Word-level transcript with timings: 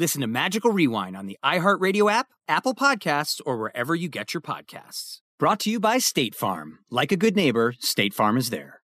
Listen 0.00 0.22
to 0.22 0.26
Magical 0.26 0.70
Rewind 0.70 1.14
on 1.14 1.26
the 1.26 1.36
iHeartRadio 1.44 2.10
app, 2.10 2.28
Apple 2.48 2.74
Podcasts, 2.74 3.38
or 3.44 3.58
wherever 3.58 3.94
you 3.94 4.08
get 4.08 4.32
your 4.32 4.40
podcasts. 4.40 5.18
Brought 5.38 5.60
to 5.60 5.70
you 5.70 5.78
by 5.78 5.98
State 5.98 6.34
Farm. 6.34 6.78
Like 6.90 7.12
a 7.12 7.18
good 7.18 7.36
neighbor, 7.36 7.74
State 7.80 8.14
Farm 8.14 8.38
is 8.38 8.48
there. 8.48 8.80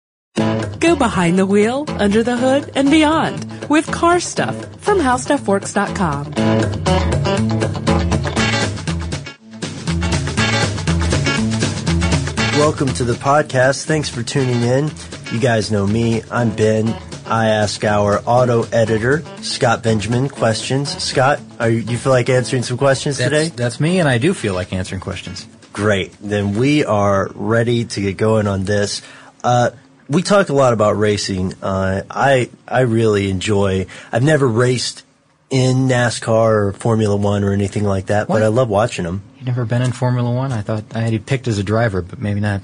Go 0.77 0.97
behind 0.97 1.39
the 1.39 1.45
wheel, 1.45 1.85
under 1.87 2.21
the 2.21 2.35
hood, 2.35 2.69
and 2.75 2.91
beyond 2.91 3.69
with 3.69 3.89
car 3.89 4.19
stuff 4.19 4.57
from 4.83 4.99
howstuffworks.com. 4.99 6.31
Welcome 12.59 12.89
to 12.95 13.05
the 13.05 13.13
podcast. 13.13 13.85
Thanks 13.85 14.09
for 14.09 14.21
tuning 14.21 14.61
in. 14.63 14.91
You 15.31 15.39
guys 15.39 15.71
know 15.71 15.87
me. 15.87 16.23
I'm 16.29 16.53
Ben. 16.53 16.93
I 17.27 17.47
ask 17.49 17.83
our 17.83 18.21
auto 18.25 18.63
editor, 18.63 19.23
Scott 19.41 19.81
Benjamin, 19.81 20.29
questions. 20.29 20.89
Scott, 21.03 21.39
are 21.59 21.69
you, 21.69 21.81
do 21.81 21.91
you 21.91 21.97
feel 21.97 22.11
like 22.11 22.29
answering 22.29 22.63
some 22.63 22.77
questions 22.77 23.17
that's, 23.17 23.29
today? 23.29 23.49
That's 23.49 23.79
me, 23.79 23.99
and 23.99 24.07
I 24.07 24.19
do 24.19 24.33
feel 24.33 24.53
like 24.53 24.73
answering 24.73 25.01
questions. 25.01 25.47
Great. 25.73 26.13
Then 26.21 26.55
we 26.55 26.85
are 26.85 27.29
ready 27.33 27.85
to 27.85 28.01
get 28.01 28.17
going 28.17 28.47
on 28.47 28.65
this. 28.65 29.01
Uh, 29.43 29.71
we 30.07 30.21
talk 30.21 30.49
a 30.49 30.53
lot 30.53 30.73
about 30.73 30.97
racing. 30.97 31.53
Uh, 31.61 32.03
I 32.09 32.49
I 32.67 32.81
really 32.81 33.29
enjoy. 33.29 33.87
I've 34.11 34.23
never 34.23 34.47
raced 34.47 35.03
in 35.49 35.87
NASCAR 35.87 36.29
or 36.67 36.73
Formula 36.73 37.15
One 37.15 37.43
or 37.43 37.51
anything 37.53 37.83
like 37.83 38.07
that, 38.07 38.29
What? 38.29 38.35
but 38.35 38.43
I 38.43 38.47
love 38.47 38.69
watching 38.69 39.05
them. 39.05 39.23
Never 39.45 39.63
been 39.65 39.83
in 39.83 39.91
Formula 39.91 40.31
One? 40.31 40.51
I 40.51 40.61
thought 40.61 40.83
I 40.95 41.01
had 41.01 41.13
you 41.13 41.19
picked 41.19 41.47
as 41.47 41.59
a 41.59 41.63
driver, 41.63 42.01
but 42.01 42.19
maybe 42.19 42.39
not. 42.39 42.61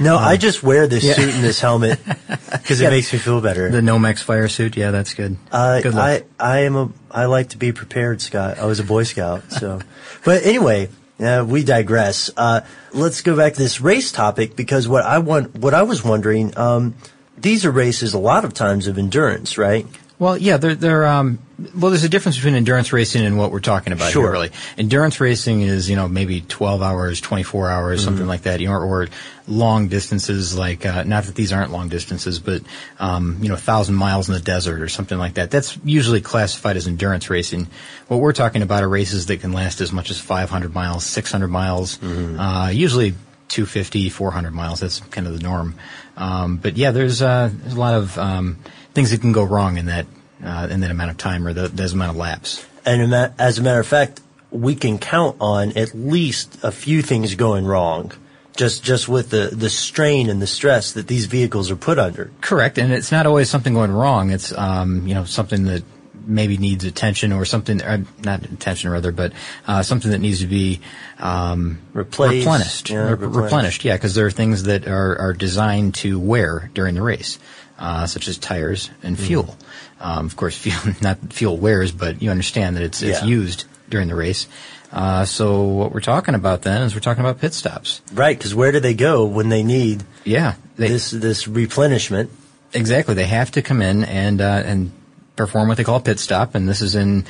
No, 0.00 0.16
Um, 0.16 0.24
I 0.24 0.36
just 0.38 0.62
wear 0.62 0.86
this 0.86 1.04
yeah. 1.04 1.12
suit 1.14 1.34
and 1.34 1.44
this 1.44 1.60
helmet 1.60 1.98
because 2.50 2.80
Yeah. 2.80 2.88
it 2.88 2.90
makes 2.92 3.12
me 3.12 3.18
feel 3.18 3.40
better. 3.42 3.70
The 3.70 3.80
Nomex 3.82 4.22
fire 4.22 4.48
suit, 4.48 4.76
yeah, 4.78 4.90
that's 4.92 5.12
good. 5.12 5.36
Uh, 5.52 5.80
good 5.82 5.94
luck. 5.94 6.22
I 6.40 6.54
I 6.54 6.58
am 6.60 6.74
a 6.76 6.88
I 7.10 7.26
like 7.26 7.50
to 7.50 7.58
be 7.58 7.72
prepared, 7.72 8.22
Scott. 8.22 8.58
I 8.58 8.64
was 8.64 8.80
a 8.80 8.84
Boy 8.84 9.02
Scout, 9.02 9.52
so. 9.52 9.80
but 10.24 10.44
anyway, 10.44 10.88
uh, 11.20 11.44
we 11.46 11.62
digress. 11.64 12.30
Uh, 12.36 12.62
let's 12.94 13.20
go 13.20 13.36
back 13.36 13.52
to 13.54 13.58
this 13.58 13.80
race 13.82 14.10
topic 14.10 14.56
because 14.56 14.88
what 14.88 15.04
I 15.04 15.18
want, 15.18 15.54
what 15.56 15.74
I 15.74 15.82
was 15.82 16.02
wondering, 16.02 16.56
um, 16.56 16.94
these 17.36 17.64
are 17.66 17.70
races 17.70 18.14
a 18.14 18.18
lot 18.18 18.44
of 18.46 18.54
times 18.54 18.86
of 18.86 18.96
endurance, 18.98 19.58
right? 19.58 19.86
Well, 20.18 20.38
yeah, 20.38 20.56
they're, 20.56 20.74
they're 20.74 21.04
um, 21.06 21.38
well, 21.74 21.90
there's 21.90 22.04
a 22.04 22.08
difference 22.08 22.36
between 22.36 22.54
endurance 22.54 22.90
racing 22.92 23.24
and 23.26 23.36
what 23.36 23.50
we're 23.52 23.60
talking 23.60 23.92
about 23.92 24.12
Sure. 24.12 24.22
here, 24.24 24.32
really. 24.32 24.50
Endurance 24.78 25.20
racing 25.20 25.60
is, 25.60 25.90
you 25.90 25.96
know, 25.96 26.08
maybe 26.08 26.40
12 26.40 26.82
hours, 26.82 27.20
24 27.20 27.68
hours, 27.70 28.02
something 28.04 28.24
Mhm. 28.24 28.28
like 28.28 28.42
that, 28.42 28.60
you 28.60 28.68
know, 28.68 28.74
or, 28.74 29.08
long 29.48 29.86
distances, 29.88 30.56
like, 30.58 30.84
uh, 30.84 31.04
not 31.04 31.22
that 31.24 31.34
these 31.36 31.52
aren't 31.52 31.70
long 31.70 31.88
distances, 31.88 32.40
but, 32.40 32.62
um, 32.98 33.36
you 33.40 33.48
know, 33.48 33.54
1,000 33.54 33.94
miles 33.94 34.26
in 34.28 34.34
the 34.34 34.40
desert 34.40 34.80
or 34.80 34.88
something 34.88 35.18
like 35.18 35.34
that. 35.34 35.50
That's 35.52 35.78
usually 35.84 36.20
classified 36.20 36.76
as 36.76 36.88
endurance 36.88 37.30
racing. 37.30 37.68
What 38.08 38.18
we're 38.20 38.32
talking 38.32 38.62
about 38.62 38.82
are 38.82 38.88
races 38.88 39.26
that 39.26 39.40
can 39.42 39.52
last 39.52 39.80
as 39.80 39.92
much 39.92 40.10
as 40.10 40.18
500 40.18 40.74
miles, 40.74 41.04
600 41.04 41.46
miles, 41.48 41.98
uh, 42.02 42.70
usually 42.72 43.14
250, 43.48 44.08
400 44.10 44.52
miles. 44.52 44.80
That's 44.80 45.00
kind 45.00 45.26
of 45.26 45.32
the 45.34 45.42
norm. 45.42 45.76
Um, 46.16 46.56
but 46.56 46.76
yeah, 46.76 46.90
there's, 46.90 47.22
uh, 47.22 47.50
there's 47.52 47.74
a 47.74 47.80
lot 47.80 47.94
of, 47.94 48.18
um, 48.18 48.58
things 48.94 49.10
that 49.10 49.20
can 49.20 49.32
go 49.32 49.44
wrong 49.44 49.76
in 49.76 49.86
that, 49.86 50.06
uh, 50.42 50.68
in 50.70 50.80
that 50.80 50.90
amount 50.90 51.10
of 51.10 51.16
time 51.16 51.46
or 51.46 51.52
the, 51.52 51.68
that 51.68 51.92
amount 51.92 52.10
of 52.10 52.16
laps. 52.16 52.66
And 52.84 53.12
as 53.38 53.58
a 53.58 53.62
matter 53.62 53.80
of 53.80 53.86
fact, 53.86 54.20
we 54.50 54.74
can 54.74 54.98
count 54.98 55.36
on 55.40 55.76
at 55.76 55.94
least 55.94 56.58
a 56.62 56.70
few 56.70 57.02
things 57.02 57.34
going 57.34 57.66
wrong, 57.66 58.12
just 58.56 58.82
just 58.82 59.08
with 59.08 59.30
the 59.30 59.50
the 59.52 59.68
strain 59.68 60.30
and 60.30 60.40
the 60.40 60.46
stress 60.46 60.92
that 60.92 61.08
these 61.08 61.26
vehicles 61.26 61.70
are 61.70 61.76
put 61.76 61.98
under. 61.98 62.30
Correct, 62.40 62.78
and 62.78 62.92
it's 62.92 63.12
not 63.12 63.26
always 63.26 63.50
something 63.50 63.74
going 63.74 63.90
wrong. 63.90 64.30
It's 64.30 64.56
um, 64.56 65.06
you 65.06 65.14
know 65.14 65.24
something 65.24 65.64
that 65.64 65.82
maybe 66.26 66.58
needs 66.58 66.84
attention 66.84 67.32
or 67.32 67.44
something, 67.44 67.80
uh, 67.80 68.02
not 68.22 68.44
attention 68.44 68.90
rather, 68.90 69.12
but 69.12 69.32
uh, 69.66 69.82
something 69.82 70.10
that 70.10 70.18
needs 70.18 70.40
to 70.40 70.46
be 70.46 70.80
um, 71.18 71.78
Replaced, 71.92 72.34
replenished, 72.46 72.90
yeah, 72.90 72.96
Re- 73.04 73.10
replenished. 73.10 73.36
replenished. 73.44 73.84
Yeah, 73.84 73.94
because 73.96 74.14
there 74.14 74.26
are 74.26 74.30
things 74.30 74.64
that 74.64 74.86
are, 74.88 75.16
are 75.18 75.32
designed 75.32 75.94
to 75.96 76.18
wear 76.18 76.70
during 76.74 76.94
the 76.96 77.02
race, 77.02 77.38
uh, 77.78 78.06
such 78.06 78.28
as 78.28 78.36
tires 78.38 78.90
and 79.02 79.16
Mm-hmm. 79.16 79.26
fuel. 79.26 79.56
Um, 80.00 80.26
of 80.26 80.36
course, 80.36 80.56
fuel 80.62 80.94
not 81.00 81.32
fuel 81.32 81.56
wears, 81.56 81.92
but 81.92 82.20
you 82.20 82.30
understand 82.30 82.76
that 82.76 82.82
it's 82.82 83.00
it's 83.02 83.22
used 83.22 83.64
during 83.88 84.08
the 84.08 84.14
race. 84.14 84.46
Uh, 84.92 85.24
so 85.24 85.62
what 85.64 85.92
we're 85.92 86.00
talking 86.00 86.34
about 86.34 86.62
then 86.62 86.82
is 86.82 86.94
we're 86.94 87.00
talking 87.00 87.20
about 87.24 87.40
pit 87.40 87.52
stops. 87.54 88.00
Right, 88.12 88.36
because 88.36 88.54
where 88.54 88.72
do 88.72 88.80
they 88.80 88.94
go 88.94 89.24
when 89.26 89.48
they 89.48 89.62
need 89.62 90.04
Yeah, 90.24 90.54
they, 90.76 90.88
this 90.88 91.10
this 91.10 91.48
replenishment? 91.48 92.30
Exactly. 92.72 93.14
They 93.14 93.24
have 93.26 93.50
to 93.52 93.62
come 93.62 93.80
in 93.80 94.04
and 94.04 94.40
uh, 94.40 94.62
and 94.66 94.92
perform 95.36 95.68
what 95.68 95.76
they 95.76 95.84
call 95.84 95.96
a 95.96 96.00
pit 96.00 96.18
stop, 96.18 96.54
and 96.54 96.68
this 96.68 96.80
is 96.80 96.94
in 96.94 97.24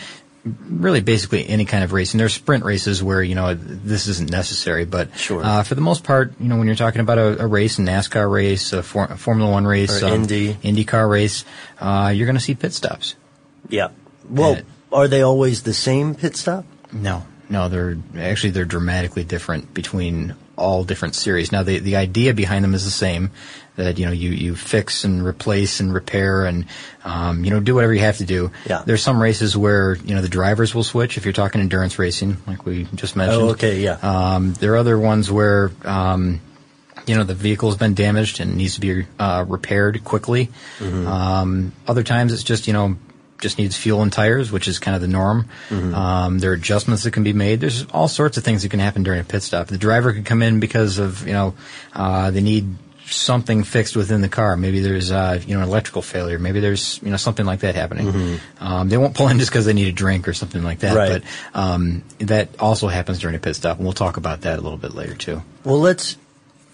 really 0.70 1.00
basically 1.00 1.48
any 1.48 1.64
kind 1.64 1.82
of 1.82 1.92
racing. 1.92 2.18
There's 2.18 2.32
sprint 2.34 2.64
races 2.64 3.02
where 3.02 3.20
you 3.20 3.34
know 3.34 3.54
this 3.54 4.06
isn't 4.06 4.30
necessary, 4.30 4.84
but 4.84 5.16
Sure. 5.18 5.42
uh, 5.44 5.62
for 5.64 5.74
the 5.74 5.80
most 5.80 6.04
part, 6.04 6.32
you 6.38 6.48
know 6.48 6.56
when 6.56 6.66
you're 6.68 6.76
talking 6.76 7.00
about 7.00 7.18
a, 7.18 7.42
a 7.42 7.46
race, 7.46 7.78
a 7.78 7.82
NASCAR 7.82 8.30
race, 8.30 8.72
a, 8.72 8.82
for, 8.82 9.04
a 9.06 9.16
Formula 9.16 9.50
One 9.50 9.66
race, 9.66 10.02
Or 10.02 10.06
Indy. 10.08 10.54
IndyCar 10.54 11.10
race, 11.10 11.44
uh, 11.80 12.12
you're 12.14 12.26
going 12.26 12.36
to 12.36 12.42
see 12.42 12.54
pit 12.54 12.72
stops. 12.72 13.16
Yeah. 13.68 13.88
Well, 14.30 14.54
And- 14.54 14.66
are 14.92 15.08
they 15.08 15.22
always 15.22 15.62
the 15.62 15.74
same 15.74 16.14
pit 16.14 16.36
stop? 16.36 16.64
No, 16.92 17.26
no, 17.48 17.68
they're 17.68 17.98
actually 18.16 18.50
they're 18.50 18.64
dramatically 18.64 19.24
different 19.24 19.74
between 19.74 20.36
all 20.56 20.84
different 20.84 21.16
series. 21.16 21.50
Now 21.50 21.64
the 21.64 21.80
the 21.80 21.96
idea 21.96 22.32
behind 22.34 22.62
them 22.64 22.74
is 22.74 22.84
the 22.84 22.90
same. 22.92 23.30
That 23.76 23.98
you 23.98 24.06
know 24.06 24.12
you 24.12 24.30
you 24.30 24.56
fix 24.56 25.04
and 25.04 25.24
replace 25.24 25.80
and 25.80 25.92
repair 25.92 26.46
and 26.46 26.64
um, 27.04 27.44
you 27.44 27.50
know 27.50 27.60
do 27.60 27.74
whatever 27.74 27.92
you 27.92 28.00
have 28.00 28.18
to 28.18 28.24
do. 28.24 28.50
Yeah. 28.66 28.82
There's 28.84 29.02
some 29.02 29.20
races 29.20 29.56
where 29.56 29.96
you 29.96 30.14
know 30.14 30.22
the 30.22 30.28
drivers 30.28 30.74
will 30.74 30.84
switch 30.84 31.18
if 31.18 31.24
you're 31.24 31.32
talking 31.32 31.60
endurance 31.60 31.98
racing, 31.98 32.38
like 32.46 32.64
we 32.64 32.84
just 32.94 33.16
mentioned. 33.16 33.42
Oh, 33.42 33.48
okay, 33.50 33.80
yeah. 33.80 33.98
Um, 34.02 34.54
there 34.54 34.72
are 34.72 34.76
other 34.78 34.98
ones 34.98 35.30
where 35.30 35.70
um, 35.84 36.40
you 37.06 37.14
know 37.14 37.24
the 37.24 37.34
vehicle 37.34 37.68
has 37.68 37.78
been 37.78 37.94
damaged 37.94 38.40
and 38.40 38.56
needs 38.56 38.74
to 38.74 38.80
be 38.80 39.06
uh, 39.18 39.44
repaired 39.46 40.04
quickly. 40.04 40.48
Mm-hmm. 40.78 41.06
Um, 41.06 41.72
other 41.86 42.02
times 42.02 42.32
it's 42.32 42.42
just 42.42 42.66
you 42.66 42.72
know 42.72 42.96
just 43.38 43.58
needs 43.58 43.76
fuel 43.76 44.02
and 44.02 44.12
tires, 44.12 44.50
which 44.50 44.66
is 44.66 44.78
kind 44.78 44.94
of 44.94 45.00
the 45.00 45.08
norm. 45.08 45.48
Mm-hmm. 45.68 45.94
Um, 45.94 46.38
there 46.38 46.50
are 46.50 46.54
adjustments 46.54 47.04
that 47.04 47.12
can 47.12 47.22
be 47.22 47.32
made. 47.32 47.60
There's 47.60 47.84
all 47.86 48.08
sorts 48.08 48.38
of 48.38 48.44
things 48.44 48.62
that 48.62 48.70
can 48.70 48.80
happen 48.80 49.02
during 49.02 49.20
a 49.20 49.24
pit 49.24 49.42
stop. 49.42 49.68
The 49.68 49.78
driver 49.78 50.12
could 50.12 50.24
come 50.24 50.42
in 50.42 50.60
because 50.60 50.98
of 50.98 51.26
you 51.26 51.32
know 51.32 51.54
uh, 51.94 52.30
they 52.30 52.40
need 52.40 52.74
something 53.06 53.62
fixed 53.64 53.96
within 53.96 54.20
the 54.20 54.28
car. 54.28 54.56
Maybe 54.56 54.80
there's 54.80 55.10
uh, 55.10 55.40
you 55.46 55.54
know 55.54 55.62
an 55.62 55.68
electrical 55.68 56.02
failure. 56.02 56.38
Maybe 56.38 56.60
there's 56.60 57.00
you 57.02 57.10
know 57.10 57.16
something 57.16 57.46
like 57.46 57.60
that 57.60 57.74
happening. 57.74 58.40
Um, 58.60 58.88
they 58.88 58.96
won't 58.96 59.14
pull 59.14 59.28
in 59.28 59.38
just 59.38 59.50
because 59.50 59.64
they 59.64 59.72
need 59.72 59.88
a 59.88 59.92
drink 59.92 60.28
or 60.28 60.32
something 60.32 60.62
like 60.62 60.80
that. 60.80 60.96
Mm-hmm. 60.96 61.12
Right. 61.12 61.22
But 61.52 61.58
um, 61.58 62.02
that 62.18 62.60
also 62.60 62.88
happens 62.88 63.18
during 63.18 63.36
a 63.36 63.38
pit 63.38 63.56
stop, 63.56 63.76
and 63.76 63.86
we'll 63.86 63.94
talk 63.94 64.16
about 64.16 64.42
that 64.42 64.58
a 64.58 64.62
little 64.62 64.78
bit 64.78 64.94
later 64.94 65.14
too. 65.14 65.42
Well, 65.64 65.80
let's 65.80 66.16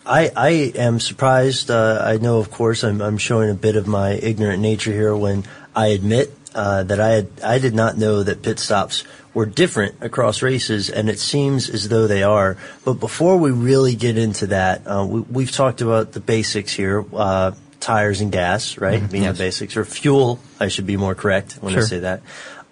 I, 0.05 0.31
I 0.37 0.49
am 0.75 1.01
surprised. 1.01 1.71
Uh, 1.71 2.03
I 2.05 2.17
know, 2.17 2.39
of 2.39 2.51
course, 2.51 2.83
I'm, 2.83 3.01
I'm 3.01 3.19
showing 3.19 3.51
a 3.51 3.55
bit 3.55 3.77
of 3.77 3.87
my 3.87 4.13
ignorant 4.13 4.61
nature 4.61 4.93
here 4.93 5.15
when 5.15 5.45
I 5.77 5.89
admit 5.89 6.37
uh, 6.55 6.83
that 6.85 7.01
I 7.01 7.09
had, 7.11 7.29
I 7.43 7.59
did 7.59 7.75
not 7.75 7.97
know 7.97 8.23
that 8.23 8.43
pit 8.43 8.59
stops 8.59 9.05
were 9.35 9.47
different 9.47 9.97
across 10.03 10.43
races, 10.43 10.91
and 10.91 11.09
it 11.09 11.19
seems 11.19 11.71
as 11.71 11.89
though 11.89 12.07
they 12.07 12.23
are. 12.23 12.57
But 12.85 12.95
before 12.95 13.37
we 13.39 13.51
really 13.51 13.95
get 13.95 14.19
into 14.19 14.49
that, 14.49 14.83
uh, 14.87 15.07
we, 15.07 15.45
have 15.45 15.55
talked 15.55 15.81
about 15.81 16.13
the 16.13 16.21
basics 16.21 16.73
here. 16.73 17.05
Uh, 17.13 17.53
tires 17.81 18.21
and 18.21 18.31
gas, 18.31 18.79
right? 18.79 19.01
Mm-hmm. 19.01 19.13
Being 19.13 19.25
yes. 19.25 19.37
the 19.37 19.45
basics, 19.45 19.77
or 19.77 19.85
fuel, 19.85 20.39
I 20.61 20.69
should 20.69 20.87
be 20.87 20.97
more 20.97 21.15
correct 21.15 21.55
when 21.55 21.75
sure. 21.75 21.83
I 21.83 21.87
say 21.87 21.99
that. 22.01 22.23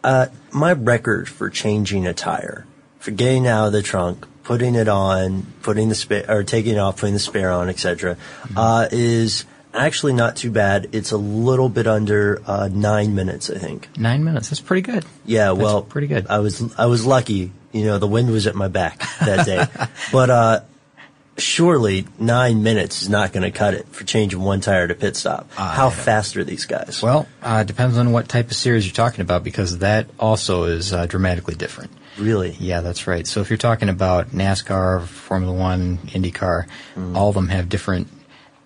Uh, 0.03 0.27
my 0.53 0.73
record 0.73 1.29
for 1.29 1.51
changing 1.51 2.07
a 2.07 2.15
tire, 2.15 2.65
for 3.01 3.11
getting 3.11 3.47
out 3.47 3.67
of 3.67 3.73
the 3.73 3.83
trunk, 3.83 4.27
putting 4.45 4.77
it 4.77 4.89
on, 4.89 5.47
putting 5.63 5.89
the 5.89 5.95
spare, 5.95 6.25
or 6.29 6.45
taking 6.45 6.75
it 6.75 6.79
off, 6.79 7.01
putting 7.01 7.15
the 7.15 7.21
spare 7.21 7.51
on, 7.51 7.69
etc., 7.69 8.15
mm-hmm. 8.15 8.57
uh, 8.57 8.89
is 8.93 9.45
actually 9.75 10.13
not 10.13 10.37
too 10.37 10.51
bad. 10.51 10.89
It's 10.93 11.13
a 11.13 11.17
little 11.17 11.69
bit 11.69 11.87
under 11.87 12.43
uh, 12.47 12.69
nine 12.73 13.15
minutes, 13.15 13.51
I 13.51 13.59
think. 13.59 13.97
Nine 13.97 14.25
minutes. 14.25 14.51
That's 14.51 14.61
pretty 14.61 14.83
good. 14.83 15.05
Yeah, 15.25 15.47
That's 15.47 15.59
well, 15.59 15.83
pretty 15.83 16.07
good. 16.07 16.27
I 16.29 16.39
was 16.39 16.75
I 16.77 16.87
was 16.87 17.07
lucky. 17.07 17.53
You 17.73 17.85
know, 17.85 17.99
the 17.99 18.09
wind 18.09 18.31
was 18.31 18.47
at 18.47 18.55
my 18.57 18.69
back 18.69 18.99
that 19.21 19.47
day, 19.47 19.65
but 20.13 20.31
uh, 20.31 20.61
surely 21.39 22.07
nine 22.19 22.63
minutes 22.63 23.03
is 23.03 23.09
not 23.09 23.33
going 23.33 23.43
to 23.43 23.51
cut 23.51 23.75
it 23.75 23.87
for 23.89 24.05
changing 24.05 24.41
one 24.41 24.61
tire 24.61 24.89
to 24.89 24.95
pit 24.95 25.17
stop. 25.17 25.49
Uh, 25.57 25.71
How 25.71 25.91
fast 25.91 26.37
are 26.37 26.45
these 26.45 26.67
guys? 26.67 27.01
Well, 27.03 27.29
uh, 27.43 27.65
depends 27.65 27.97
on 27.97 28.13
what 28.13 28.29
type 28.29 28.47
of 28.51 28.57
series 28.57 28.87
you're 28.87 28.95
talking 28.95 29.21
about 29.21 29.45
because 29.45 29.79
that 29.79 30.09
also 30.19 30.65
is 30.65 30.93
uh, 30.93 31.07
dramatically 31.07 31.55
different. 31.55 31.93
Really? 32.19 32.57
Yeah, 32.59 32.81
that's 32.81 33.07
right. 33.07 33.27
So 33.27 33.41
if 33.41 33.51
you're 33.51 33.57
talking 33.57 33.89
about 33.89 34.31
NASCAR, 34.31 35.07
Formula 35.07 35.53
One, 35.53 35.99
IndyCar, 35.99 36.67
mm. 36.97 37.17
all 37.17 37.29
of 37.29 37.35
them 37.35 37.49
have 37.49 37.69
different 37.69 38.09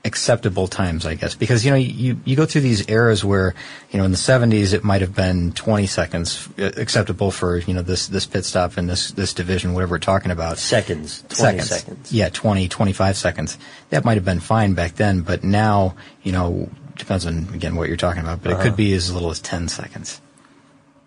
acceptable 0.04 0.66
times, 0.66 1.06
I 1.06 1.14
guess, 1.14 1.34
because 1.34 1.64
you 1.64 1.70
know 1.70 1.76
you 1.76 2.20
you 2.24 2.36
go 2.36 2.44
through 2.44 2.60
these 2.60 2.88
eras 2.88 3.24
where 3.24 3.54
you 3.90 3.98
know 3.98 4.04
in 4.04 4.10
the 4.10 4.16
70s 4.16 4.74
it 4.74 4.84
might 4.84 5.00
have 5.00 5.14
been 5.14 5.52
20 5.52 5.86
seconds 5.86 6.48
uh, 6.58 6.70
acceptable 6.76 7.30
for 7.30 7.58
you 7.58 7.74
know 7.74 7.82
this 7.82 8.08
this 8.08 8.26
pit 8.26 8.44
stop 8.44 8.76
in 8.76 8.86
this 8.86 9.12
this 9.12 9.32
division, 9.32 9.72
whatever 9.72 9.92
we're 9.92 9.98
talking 9.98 10.30
about. 10.30 10.58
Seconds, 10.58 11.22
20 11.28 11.34
seconds. 11.34 11.70
seconds. 11.70 12.12
Yeah, 12.12 12.28
20, 12.28 12.68
25 12.68 13.16
seconds. 13.16 13.58
That 13.90 14.04
might 14.04 14.14
have 14.14 14.24
been 14.24 14.40
fine 14.40 14.74
back 14.74 14.96
then, 14.96 15.22
but 15.22 15.42
now 15.42 15.94
you 16.22 16.32
know 16.32 16.68
depends 16.96 17.26
on 17.26 17.48
again 17.54 17.76
what 17.76 17.88
you're 17.88 17.96
talking 17.96 18.22
about, 18.22 18.42
but 18.42 18.52
uh-huh. 18.52 18.60
it 18.60 18.64
could 18.64 18.76
be 18.76 18.92
as 18.92 19.12
little 19.12 19.30
as 19.30 19.40
10 19.40 19.68
seconds. 19.68 20.20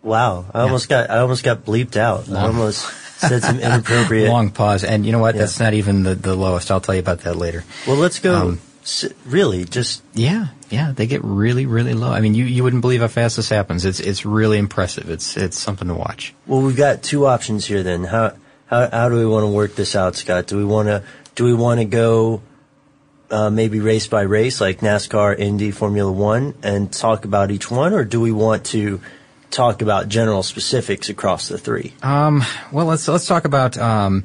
Wow, 0.01 0.45
I 0.53 0.59
yeah. 0.59 0.63
almost 0.63 0.89
got 0.89 1.09
I 1.09 1.19
almost 1.19 1.43
got 1.43 1.65
bleeped 1.65 1.97
out. 1.97 2.27
Long. 2.27 2.43
I 2.43 2.47
almost 2.47 2.81
said 3.17 3.43
some 3.43 3.59
inappropriate 3.59 4.29
long 4.29 4.51
pause, 4.51 4.83
and 4.83 5.05
you 5.05 5.11
know 5.11 5.19
what? 5.19 5.35
Yeah. 5.35 5.41
That's 5.41 5.59
not 5.59 5.73
even 5.73 6.03
the 6.03 6.15
the 6.15 6.35
lowest. 6.35 6.71
I'll 6.71 6.81
tell 6.81 6.95
you 6.95 7.01
about 7.01 7.21
that 7.21 7.35
later. 7.35 7.63
Well, 7.85 7.97
let's 7.97 8.19
go. 8.19 8.35
Um, 8.35 8.61
really 9.25 9.65
just 9.65 10.01
yeah 10.13 10.47
yeah 10.69 10.93
they 10.95 11.07
get 11.07 11.23
really 11.23 11.65
really 11.65 11.93
low. 11.93 12.09
I 12.09 12.21
mean 12.21 12.35
you, 12.35 12.45
you 12.45 12.63
wouldn't 12.63 12.81
believe 12.81 13.01
how 13.01 13.07
fast 13.07 13.35
this 13.35 13.49
happens. 13.49 13.85
It's 13.85 13.99
it's 13.99 14.25
really 14.25 14.57
impressive. 14.57 15.09
It's 15.09 15.35
it's 15.35 15.59
something 15.59 15.87
to 15.87 15.93
watch. 15.93 16.33
Well 16.45 16.61
we've 16.61 16.77
got 16.77 17.03
two 17.03 17.25
options 17.25 17.65
here 17.65 17.83
then. 17.83 18.05
How 18.05 18.35
how, 18.67 18.89
how 18.89 19.09
do 19.09 19.15
we 19.15 19.25
want 19.25 19.43
to 19.43 19.49
work 19.49 19.75
this 19.75 19.95
out 19.95 20.15
scott? 20.15 20.47
Do 20.47 20.57
we 20.57 20.65
want 20.65 20.87
to 20.87 21.03
do 21.35 21.43
we 21.43 21.53
want 21.53 21.79
to 21.79 21.85
go 21.85 22.41
uh, 23.29 23.49
maybe 23.49 23.79
race 23.81 24.07
by 24.07 24.21
race 24.21 24.61
like 24.61 24.79
nascar 24.79 25.37
indy 25.37 25.71
formula 25.71 26.11
one 26.11 26.53
and 26.63 26.91
talk 26.91 27.25
about 27.25 27.51
each 27.51 27.69
one? 27.69 27.93
Or 27.93 28.05
do 28.05 28.21
we 28.21 28.31
want 28.31 28.65
to 28.67 29.01
talk 29.51 29.81
about 29.81 30.07
general 30.07 30.43
specifics 30.43 31.09
across 31.09 31.49
the 31.49 31.57
three? 31.57 31.93
Um 32.01 32.43
well 32.71 32.85
let's 32.85 33.07
let's 33.07 33.25
talk 33.25 33.43
about 33.43 33.77
um 33.77 34.23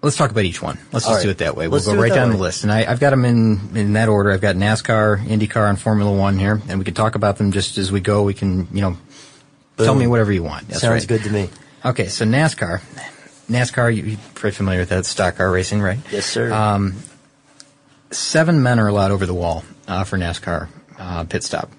Let's 0.00 0.16
talk 0.16 0.30
about 0.30 0.44
each 0.44 0.62
one. 0.62 0.78
Let's 0.92 1.06
just 1.06 1.16
right. 1.16 1.22
do 1.24 1.30
it 1.30 1.38
that 1.38 1.56
way. 1.56 1.66
We'll 1.66 1.80
Let's 1.80 1.86
go 1.86 1.96
right 1.96 2.12
down 2.12 2.28
way. 2.28 2.36
the 2.36 2.42
list. 2.42 2.62
And 2.62 2.72
I, 2.72 2.84
have 2.84 3.00
got 3.00 3.10
them 3.10 3.24
in, 3.24 3.76
in 3.76 3.92
that 3.94 4.08
order. 4.08 4.30
I've 4.30 4.40
got 4.40 4.54
NASCAR, 4.54 5.24
IndyCar, 5.24 5.68
and 5.68 5.80
Formula 5.80 6.16
One 6.16 6.38
here. 6.38 6.62
And 6.68 6.78
we 6.78 6.84
can 6.84 6.94
talk 6.94 7.16
about 7.16 7.36
them 7.36 7.50
just 7.50 7.78
as 7.78 7.90
we 7.90 8.00
go. 8.00 8.22
We 8.22 8.34
can, 8.34 8.68
you 8.72 8.80
know, 8.80 8.90
Boom. 9.76 9.84
tell 9.86 9.94
me 9.96 10.06
whatever 10.06 10.30
you 10.30 10.44
want. 10.44 10.68
That's 10.68 10.82
Sounds 10.82 11.02
right. 11.02 11.08
good 11.08 11.24
to 11.24 11.30
me. 11.30 11.50
Okay, 11.84 12.06
so 12.06 12.24
NASCAR. 12.24 12.80
NASCAR, 13.48 13.94
you, 13.94 14.02
you're 14.04 14.18
pretty 14.34 14.54
familiar 14.56 14.80
with 14.80 14.90
that, 14.90 15.04
stock 15.04 15.36
car 15.36 15.50
racing, 15.50 15.80
right? 15.80 15.98
Yes, 16.12 16.26
sir. 16.26 16.52
Um, 16.52 16.94
seven 18.12 18.62
men 18.62 18.78
are 18.78 18.86
allowed 18.86 19.10
over 19.10 19.26
the 19.26 19.34
wall 19.34 19.64
uh, 19.88 20.04
for 20.04 20.16
NASCAR 20.16 20.68
uh, 20.98 21.24
pit 21.24 21.42
stop. 21.42 21.70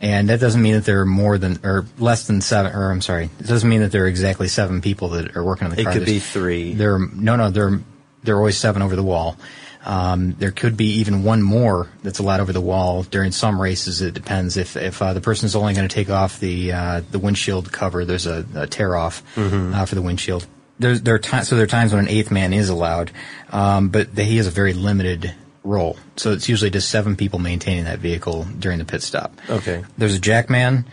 And 0.00 0.28
that 0.28 0.40
doesn't 0.40 0.60
mean 0.60 0.74
that 0.74 0.84
there 0.84 1.00
are 1.00 1.06
more 1.06 1.38
than 1.38 1.58
or 1.64 1.86
less 1.98 2.26
than 2.26 2.40
seven. 2.40 2.72
Or 2.72 2.90
I'm 2.90 3.00
sorry, 3.00 3.30
it 3.38 3.46
doesn't 3.46 3.68
mean 3.68 3.80
that 3.80 3.92
there 3.92 4.04
are 4.04 4.08
exactly 4.08 4.48
seven 4.48 4.80
people 4.80 5.10
that 5.10 5.36
are 5.36 5.44
working 5.44 5.66
on 5.66 5.70
the 5.70 5.80
it 5.80 5.84
car. 5.84 5.92
It 5.92 5.94
could 5.94 6.02
There's, 6.02 6.16
be 6.16 6.20
three. 6.20 6.74
There, 6.74 6.94
are, 6.94 6.98
no, 6.98 7.36
no, 7.36 7.50
there, 7.50 7.80
there 8.22 8.36
are 8.36 8.38
always 8.38 8.58
seven 8.58 8.82
over 8.82 8.96
the 8.96 9.02
wall. 9.02 9.36
Um, 9.84 10.34
there 10.38 10.50
could 10.50 10.76
be 10.76 11.00
even 11.00 11.24
one 11.24 11.42
more 11.42 11.90
that's 12.02 12.18
allowed 12.18 12.40
over 12.40 12.52
the 12.52 12.60
wall 12.60 13.02
during 13.02 13.32
some 13.32 13.60
races. 13.60 14.00
It 14.00 14.14
depends 14.14 14.56
if 14.56 14.76
if 14.76 15.02
uh, 15.02 15.12
the 15.12 15.20
person 15.20 15.44
is 15.46 15.54
only 15.54 15.74
going 15.74 15.86
to 15.86 15.94
take 15.94 16.08
off 16.08 16.40
the 16.40 16.72
uh, 16.72 17.02
the 17.10 17.18
windshield 17.18 17.70
cover. 17.70 18.04
There's 18.06 18.26
a, 18.26 18.46
a 18.54 18.66
tear 18.66 18.96
off 18.96 19.22
mm-hmm. 19.34 19.74
uh, 19.74 19.84
for 19.84 19.94
the 19.94 20.02
windshield. 20.02 20.46
There's 20.78 21.02
there 21.02 21.14
are 21.14 21.18
times 21.18 21.48
so 21.48 21.56
there 21.56 21.64
are 21.64 21.68
times 21.68 21.92
when 21.92 22.04
an 22.04 22.08
eighth 22.08 22.30
man 22.30 22.54
is 22.54 22.70
allowed, 22.70 23.10
um, 23.50 23.90
but 23.90 24.14
the, 24.14 24.24
he 24.24 24.38
has 24.38 24.46
a 24.46 24.50
very 24.50 24.72
limited 24.72 25.34
role. 25.64 25.96
So 26.16 26.32
it's 26.32 26.48
usually 26.48 26.70
just 26.70 26.90
seven 26.90 27.16
people 27.16 27.38
maintaining 27.38 27.84
that 27.84 27.98
vehicle 27.98 28.46
during 28.58 28.78
the 28.78 28.84
pit 28.84 29.02
stop. 29.02 29.32
Okay. 29.48 29.82
There's 29.98 30.14
a 30.14 30.20
jackman, 30.20 30.84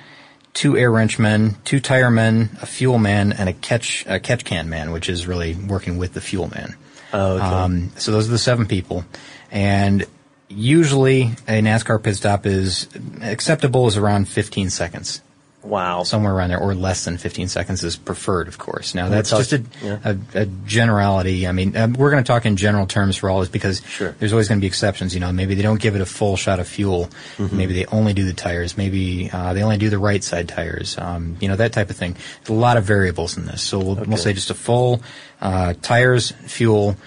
two 0.53 0.77
air 0.77 0.91
wrench 0.91 1.19
men, 1.19 1.57
two 1.65 1.79
tire 1.79 2.09
men, 2.09 2.57
a 2.62 2.65
fuel 2.65 2.97
man, 2.97 3.33
and 3.33 3.50
a 3.50 3.53
catch 3.53 4.06
a 4.07 4.19
catch 4.19 4.45
can 4.45 4.69
man, 4.69 4.91
which 4.91 5.09
is 5.09 5.27
really 5.27 5.53
working 5.56 5.97
with 5.97 6.13
the 6.13 6.21
fuel 6.21 6.47
man. 6.47 6.75
Oh, 7.13 7.35
okay. 7.35 7.45
Um, 7.45 7.91
so 7.97 8.12
those 8.12 8.29
are 8.29 8.31
the 8.31 8.39
seven 8.39 8.65
people, 8.65 9.06
and 9.51 10.06
usually 10.47 11.23
a 11.47 11.62
NASCAR 11.62 12.01
pit 12.01 12.15
stop 12.15 12.45
is 12.45 12.88
acceptable 13.21 13.88
is 13.88 13.97
around 13.97 14.27
15 14.27 14.69
seconds. 14.69 15.21
Wow. 15.63 16.04
Somewhere 16.04 16.34
around 16.34 16.50
there, 16.50 16.60
or 16.60 16.74
less 16.74 17.06
than 17.06 17.18
15 17.18 17.48
seconds 17.48 17.84
is 17.84 17.96
preferred, 17.96 18.48
of 18.48 18.58
course. 18.58 18.96
Now, 18.96 19.10
that's 19.10 19.30
just 19.30 19.54
a, 19.54 19.63
yeah. 19.84 20.00
a, 20.04 20.18
a 20.34 20.46
generality. 20.46 21.48
I 21.48 21.52
mean, 21.52 21.78
um, 21.78 21.94
we're 21.94 22.10
going 22.10 22.24
to 22.24 22.28
talk 22.28 22.48
in 22.48 22.56
general 22.56 22.88
terms 22.88 23.16
for 23.18 23.30
all 23.30 23.42
this 23.42 23.50
because 23.50 23.81
Sure. 23.86 24.16
there's 24.18 24.34
always 24.34 24.48
going 24.48 24.58
to 24.60 24.62
be 24.62 24.68
exceptions. 24.68 25.13
You 25.13 25.19
know, 25.19 25.31
maybe 25.31 25.54
they 25.54 25.62
don't 25.62 25.80
give 25.80 25.96
it 25.96 26.02
a 26.02 26.06
full 26.06 26.36
shot 26.36 26.60
of 26.60 26.68
fuel. 26.68 27.10
Mm-hmm. 27.38 27.56
Maybe 27.56 27.74
they 27.74 27.86
only 27.86 28.13
do 28.13 28.25
the 28.25 28.34
tires. 28.34 28.75
Maybe 28.75 29.30
uh, 29.31 29.54
they 29.54 29.62
only 29.62 29.78
do 29.78 29.90
the 29.92 30.00
right 30.00 30.24
side 30.24 30.48
tires. 30.50 30.98
Um, 30.98 31.38
you 31.40 31.48
know, 31.48 31.56
that 31.58 31.74
type 31.74 31.92
of 31.92 31.96
thing. 31.96 32.14
There's 32.40 32.50
a 32.50 32.54
lot 32.60 32.78
of 32.78 32.84
variables 32.86 33.38
in 33.38 33.46
this. 33.46 33.62
So 33.62 33.78
we'll, 33.78 33.92
Okay. 34.00 34.04
we'll 34.07 34.18
say 34.18 34.34
just 34.34 34.50
a 34.50 34.56
full 34.56 35.04
uh, 35.42 35.75
tires, 35.81 36.31
fuel 36.48 36.98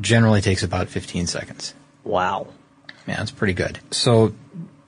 generally 0.00 0.40
takes 0.40 0.62
about 0.64 0.88
15 0.88 1.26
seconds. 1.28 1.72
Wow. 2.02 2.48
Yeah, 3.06 3.18
that's 3.18 3.30
pretty 3.30 3.54
good. 3.54 3.78
So 3.92 4.34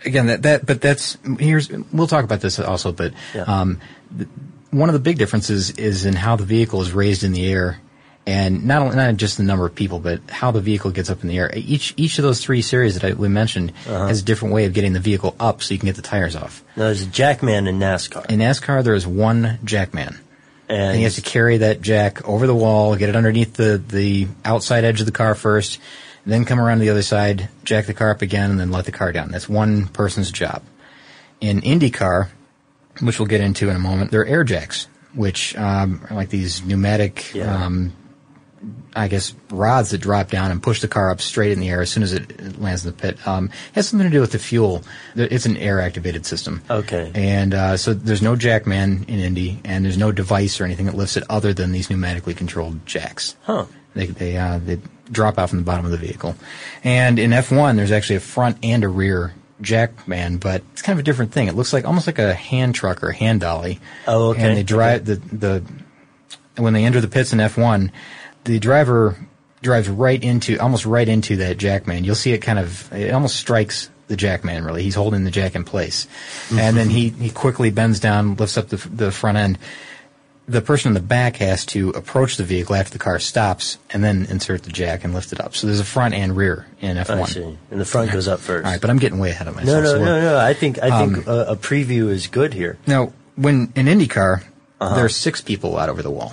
again, 0.04 0.26
that 0.26 0.42
that 0.42 0.66
but 0.66 0.80
that's 0.80 1.16
here's 1.38 1.70
we'll 1.92 2.06
talk 2.06 2.24
about 2.24 2.40
this 2.40 2.58
also, 2.58 2.92
but 2.92 3.12
Yeah. 3.34 3.42
um, 3.42 3.80
th- 4.16 4.28
one 4.70 4.88
of 4.88 4.92
the 4.92 4.98
big 5.00 5.18
differences 5.18 5.70
is 5.72 6.04
in 6.04 6.14
how 6.14 6.36
the 6.36 6.44
vehicle 6.44 6.82
is 6.82 6.92
raised 6.92 7.24
in 7.24 7.32
the 7.32 7.46
air, 7.50 7.80
and 8.26 8.66
not 8.66 8.82
only, 8.82 8.96
not 8.96 9.16
just 9.16 9.38
the 9.38 9.42
number 9.42 9.64
of 9.66 9.74
people, 9.74 9.98
but 9.98 10.20
how 10.28 10.50
the 10.50 10.60
vehicle 10.60 10.90
gets 10.90 11.08
up 11.08 11.22
in 11.22 11.28
the 11.28 11.38
air. 11.38 11.50
Each 11.54 11.94
each 11.96 12.18
of 12.18 12.22
those 12.22 12.40
three 12.40 12.60
series 12.62 12.94
that 12.94 13.04
I, 13.04 13.12
we 13.14 13.28
mentioned 13.28 13.72
Uh-huh. 13.86 14.08
has 14.08 14.20
a 14.20 14.24
different 14.24 14.52
way 14.54 14.66
of 14.66 14.74
getting 14.74 14.92
the 14.92 15.00
vehicle 15.00 15.34
up, 15.40 15.62
so 15.62 15.72
you 15.72 15.78
can 15.80 15.86
get 15.86 15.96
the 15.96 16.02
tires 16.02 16.36
off. 16.36 16.62
Now 16.76 16.84
there's 16.84 17.02
a 17.02 17.06
jackman 17.06 17.66
in 17.66 17.78
NASCAR. 17.78 18.26
In 18.30 18.40
NASCAR, 18.40 18.84
there 18.84 18.94
is 18.94 19.06
one 19.06 19.58
jackman. 19.64 20.18
and 20.68 20.78
And 20.82 20.96
he 20.98 21.04
has 21.04 21.14
to 21.14 21.22
carry 21.22 21.56
that 21.58 21.80
jack 21.80 22.28
over 22.28 22.46
the 22.46 22.54
wall, 22.54 22.94
get 22.94 23.08
it 23.08 23.16
underneath 23.16 23.54
the, 23.54 23.78
the 23.78 24.28
outside 24.44 24.84
edge 24.84 25.00
of 25.00 25.06
the 25.06 25.12
car 25.12 25.34
first, 25.34 25.78
then 26.28 26.44
come 26.44 26.60
around 26.60 26.78
to 26.78 26.84
the 26.84 26.90
other 26.90 27.02
side, 27.02 27.48
jack 27.64 27.86
the 27.86 27.94
car 27.94 28.10
up 28.10 28.22
again, 28.22 28.50
and 28.50 28.60
then 28.60 28.70
let 28.70 28.84
the 28.84 28.92
car 28.92 29.12
down. 29.12 29.30
That's 29.30 29.48
one 29.48 29.86
person's 29.88 30.30
job. 30.30 30.62
In 31.40 31.60
IndyCar, 31.62 32.28
which 33.00 33.18
we'll 33.18 33.28
get 33.28 33.40
into 33.40 33.68
in 33.70 33.76
a 33.76 33.80
moment, 33.80 34.10
there 34.10 34.20
are 34.22 34.26
air 34.26 34.44
jacks, 34.44 34.88
which 35.14 35.56
um, 35.56 36.04
are 36.10 36.16
like 36.16 36.28
these 36.30 36.64
pneumatic, 36.64 37.32
Yeah. 37.34 37.64
um, 37.64 37.92
I 38.96 39.06
guess, 39.06 39.34
rods 39.50 39.90
that 39.90 39.98
drop 39.98 40.30
down 40.30 40.50
and 40.50 40.60
push 40.60 40.80
the 40.80 40.88
car 40.88 41.10
up 41.12 41.20
straight 41.20 41.52
in 41.52 41.60
the 41.60 41.68
air 41.70 41.80
as 41.80 41.90
soon 41.90 42.02
as 42.02 42.12
it 42.12 42.60
lands 42.60 42.84
in 42.84 42.90
the 42.92 42.98
pit. 43.00 43.24
Um, 43.26 43.50
has 43.72 43.88
something 43.88 44.08
to 44.08 44.12
do 44.12 44.20
with 44.20 44.32
the 44.32 44.40
fuel. 44.40 44.82
It's 45.14 45.46
an 45.46 45.56
air-activated 45.56 46.26
system. 46.26 46.60
Okay. 46.68 47.12
And 47.14 47.54
uh, 47.54 47.76
so 47.76 47.94
there's 47.94 48.20
no 48.22 48.34
jackman 48.34 49.04
in 49.06 49.20
Indy, 49.20 49.60
and 49.64 49.84
there's 49.84 49.96
no 49.96 50.10
device 50.10 50.60
or 50.60 50.64
anything 50.64 50.86
that 50.86 50.96
lifts 50.96 51.16
it 51.16 51.22
other 51.30 51.54
than 51.54 51.70
these 51.70 51.86
pneumatically 51.88 52.36
controlled 52.36 52.84
jacks. 52.84 53.36
Huh. 53.44 53.66
They 53.98 54.06
they 54.06 54.36
uh, 54.36 54.58
they 54.58 54.78
drop 55.10 55.38
out 55.38 55.50
from 55.50 55.58
the 55.58 55.64
bottom 55.64 55.84
of 55.84 55.90
the 55.90 55.96
vehicle. 55.96 56.36
And 56.84 57.18
in 57.18 57.32
F1, 57.32 57.74
there's 57.74 57.90
actually 57.90 58.16
a 58.16 58.20
front 58.20 58.58
and 58.62 58.84
a 58.84 58.88
rear 58.88 59.34
jackman, 59.60 60.38
but 60.38 60.62
it's 60.72 60.82
kind 60.82 60.96
of 60.96 61.00
a 61.00 61.02
different 61.02 61.32
thing. 61.32 61.48
It 61.48 61.56
looks 61.56 61.72
like 61.72 61.84
almost 61.84 62.06
like 62.06 62.20
a 62.20 62.32
hand 62.32 62.76
truck 62.76 63.02
or 63.02 63.08
a 63.08 63.16
hand 63.16 63.40
dolly. 63.40 63.80
Oh, 64.06 64.30
okay. 64.30 64.42
And 64.42 64.56
they 64.56 64.62
drive 64.62 65.04
the 65.04 65.16
the 65.16 65.64
when 66.56 66.74
they 66.74 66.84
enter 66.84 67.00
the 67.00 67.08
pits 67.08 67.32
in 67.32 67.40
F1, 67.40 67.90
the 68.44 68.60
driver 68.60 69.16
drives 69.62 69.88
right 69.88 70.22
into 70.22 70.58
almost 70.58 70.86
right 70.86 71.08
into 71.08 71.38
that 71.38 71.58
jackman. 71.58 72.04
You'll 72.04 72.14
see 72.14 72.32
it 72.32 72.38
kind 72.38 72.60
of 72.60 72.92
it 72.92 73.12
almost 73.12 73.34
strikes 73.34 73.90
the 74.06 74.16
jackman 74.16 74.62
really. 74.62 74.84
He's 74.84 74.94
holding 74.94 75.24
the 75.24 75.32
jack 75.32 75.56
in 75.56 75.64
place, 75.64 76.06
and 76.52 76.76
then 76.76 76.88
he 76.88 77.08
he 77.08 77.30
quickly 77.30 77.70
bends 77.70 77.98
down, 77.98 78.36
lifts 78.36 78.56
up 78.56 78.68
the 78.68 78.76
the 78.76 79.10
front 79.10 79.38
end. 79.38 79.58
The 80.48 80.62
person 80.62 80.88
in 80.88 80.94
the 80.94 81.00
back 81.00 81.36
has 81.36 81.66
to 81.66 81.90
approach 81.90 82.36
the 82.38 82.44
vehicle 82.44 82.74
after 82.74 82.90
the 82.92 82.98
car 82.98 83.18
stops 83.18 83.76
and 83.90 84.02
then 84.02 84.26
insert 84.30 84.62
the 84.62 84.70
jack 84.70 85.04
and 85.04 85.12
lift 85.14 85.32
it 85.32 85.40
up. 85.40 85.54
So 85.54 85.66
there's 85.66 85.78
a 85.80 85.84
front 85.84 86.14
and 86.14 86.34
rear 86.36 86.66
in 86.80 86.96
F1. 86.96 87.10
I 87.20 87.24
see. 87.26 87.58
And 87.70 87.80
the 87.80 87.84
front 87.84 88.10
goes 88.12 88.26
up 88.28 88.40
first. 88.40 88.64
All 88.64 88.72
right, 88.72 88.80
but 88.80 88.88
I'm 88.88 88.98
getting 88.98 89.18
way 89.18 89.30
ahead 89.30 89.46
of 89.46 89.54
myself. 89.56 89.82
no, 89.84 89.92
no, 89.92 89.98
so 89.98 90.04
no, 90.04 90.20
no. 90.22 90.38
I 90.38 90.54
think 90.54 90.78
I 90.82 91.04
think 91.06 91.28
Um, 91.28 91.34
a, 91.38 91.52
a 91.52 91.56
preview 91.56 92.08
is 92.08 92.26
good 92.28 92.54
here. 92.54 92.78
Now, 92.86 93.12
when 93.36 93.72
in 93.76 93.86
IndyCar, 93.86 94.42
Uh-huh. 94.80 94.94
there's 94.96 95.14
six 95.14 95.40
people 95.42 95.76
out 95.78 95.88
over 95.90 96.02
the 96.02 96.10
wall. 96.10 96.32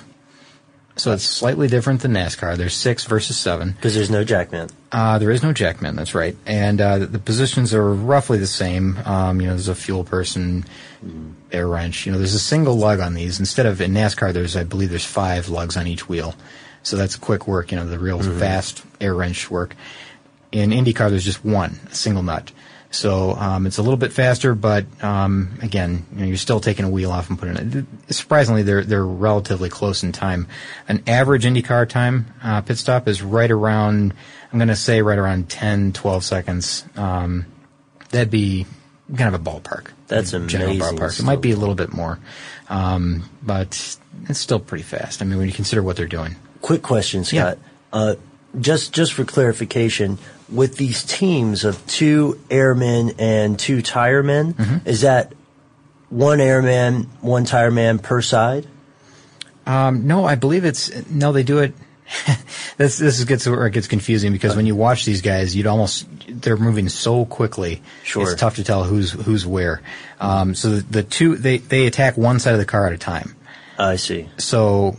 So 0.97 1.11
it's 1.11 1.23
slightly 1.23 1.67
different 1.67 2.01
than 2.01 2.13
NASCAR. 2.13 2.55
There's 2.55 2.73
six 2.73 3.03
versus 3.03 3.37
seven. 3.37 3.73
Because 3.73 3.95
there's 3.95 4.09
no 4.09 4.23
jackman. 4.23 4.69
Uh, 4.93 5.19
there 5.19 5.29
is 5.31 5.43
no 5.43 5.51
jackman, 5.51 5.97
that's 5.97 6.15
right. 6.15 6.37
And 6.45 6.79
uh, 6.79 6.99
the, 6.99 7.05
the 7.07 7.19
positions 7.19 7.73
are 7.73 7.93
roughly 7.93 8.37
the 8.37 8.47
same. 8.47 8.97
Um, 9.03 9.41
you 9.41 9.47
know, 9.47 9.53
there's 9.53 9.67
a 9.67 9.75
fuel 9.75 10.05
person, 10.05 10.63
air 11.51 11.67
wrench. 11.67 12.05
You 12.05 12.13
know, 12.13 12.17
there's 12.17 12.33
a 12.33 12.39
single 12.39 12.77
lug 12.77 13.01
on 13.01 13.13
these. 13.13 13.39
Instead 13.39 13.65
of 13.65 13.81
in 13.81 13.91
NASCAR, 13.91 14.31
there's 14.31 14.55
I 14.55 14.63
believe 14.63 14.89
there's 14.89 15.05
five 15.05 15.49
lugs 15.49 15.75
on 15.75 15.85
each 15.85 16.07
wheel. 16.07 16.33
So 16.83 16.95
that's 16.95 17.17
quick 17.17 17.45
work. 17.45 17.71
You 17.71 17.77
know, 17.77 17.85
the 17.85 17.99
real 17.99 18.21
fast 18.21 18.83
air 19.01 19.15
wrench 19.15 19.51
work. 19.51 19.75
In 20.53 20.69
IndyCar, 20.69 21.09
there's 21.09 21.25
just 21.25 21.43
one, 21.43 21.79
a 21.91 21.95
single 21.95 22.23
nut. 22.23 22.51
So 22.91 23.31
um, 23.31 23.67
it's 23.67 23.77
a 23.77 23.81
little 23.81 23.97
bit 23.97 24.13
faster, 24.13 24.55
but 24.55 24.85
um, 25.03 25.57
again, 25.61 26.05
you 26.13 26.19
know, 26.19 26.25
you're 26.25 26.37
still 26.37 26.59
taking 26.59 26.85
a 26.85 26.89
wheel 26.89 27.11
off 27.11 27.29
and 27.29 27.37
putting 27.37 27.57
it. 27.57 28.13
Surprisingly, 28.13 28.63
they're 28.63 28.83
they're 28.83 29.05
relatively 29.05 29.69
close 29.69 30.03
in 30.03 30.11
time. 30.11 30.47
An 30.87 31.03
average 31.07 31.43
IndyCar 31.43 31.89
time 31.89 32.27
uh, 32.41 32.61
pit 32.61 32.77
stop 32.77 33.07
is 33.07 33.21
right 33.21 33.51
around. 33.51 34.13
I'm 34.51 34.59
going 34.59 34.69
to 34.69 34.75
say 34.75 35.01
right 35.01 35.17
around 35.17 35.49
10, 35.49 35.91
12 35.91 36.23
seconds. 36.23 36.85
Um, 36.95 37.45
that'd 38.11 38.31
be 38.31 38.65
kind 39.13 39.33
of 39.33 39.41
a 39.41 39.43
ballpark. 39.43 39.87
That's 40.07 40.33
a 40.33 40.39
general 40.45 40.71
amazing 40.71 40.97
ballpark. 40.97 41.19
It 41.19 41.23
might 41.23 41.41
be 41.41 41.51
a 41.51 41.57
little 41.57 41.75
bit 41.75 41.91
more, 41.91 42.19
um, 42.69 43.29
but 43.43 43.97
it's 44.29 44.39
still 44.39 44.59
pretty 44.59 44.83
fast. 44.83 45.21
I 45.21 45.25
mean, 45.25 45.37
when 45.37 45.47
you 45.47 45.53
consider 45.53 45.83
what 45.83 45.97
they're 45.97 46.07
doing. 46.07 46.35
Quick 46.61 46.81
question, 46.81 47.23
Scott. 47.23 47.57
Uh, 47.91 48.15
just 48.59 48.93
just 48.93 49.13
for 49.13 49.25
clarification, 49.25 50.17
with 50.51 50.77
these 50.77 51.03
teams 51.03 51.63
of 51.63 51.85
two 51.87 52.39
airmen 52.49 53.13
and 53.19 53.57
two 53.57 53.81
tiremen, 53.81 54.53
Mm-hmm. 54.53 54.87
is 54.87 55.01
that 55.01 55.33
one 56.09 56.39
airman, 56.39 57.03
one 57.21 57.45
tireman 57.45 57.99
per 57.99 58.21
side? 58.21 58.67
Um, 59.65 60.05
no, 60.07 60.25
I 60.25 60.35
believe 60.35 60.63
it's 60.65 60.91
no. 61.09 61.31
They 61.31 61.41
do 61.43 61.59
it. 61.59 61.73
this 62.77 62.99
this 62.99 63.23
gets 63.23 63.47
where 63.47 63.65
it 63.65 63.71
gets 63.71 63.87
confusing 63.87 64.31
because 64.31 64.55
when 64.55 64.67
you 64.67 64.75
watch 64.75 65.05
these 65.05 65.21
guys, 65.23 65.55
you'd 65.55 65.65
almost 65.65 66.07
they're 66.29 66.55
moving 66.57 66.87
so 66.87 67.25
quickly. 67.25 67.81
Sure. 68.03 68.21
it's 68.21 68.39
tough 68.39 68.57
to 68.57 68.63
tell 68.63 68.83
who's 68.83 69.11
who's 69.11 69.43
where. 69.47 69.81
Um, 70.19 70.53
so 70.53 70.69
the, 70.69 70.81
the 70.83 71.03
two 71.03 71.35
they 71.35 71.57
they 71.57 71.87
attack 71.87 72.15
one 72.15 72.37
side 72.39 72.53
of 72.53 72.59
the 72.59 72.65
car 72.65 72.85
at 72.85 72.93
a 72.93 72.97
time. 72.99 73.35
I 73.79 73.95
see. 73.95 74.29
So 74.37 74.97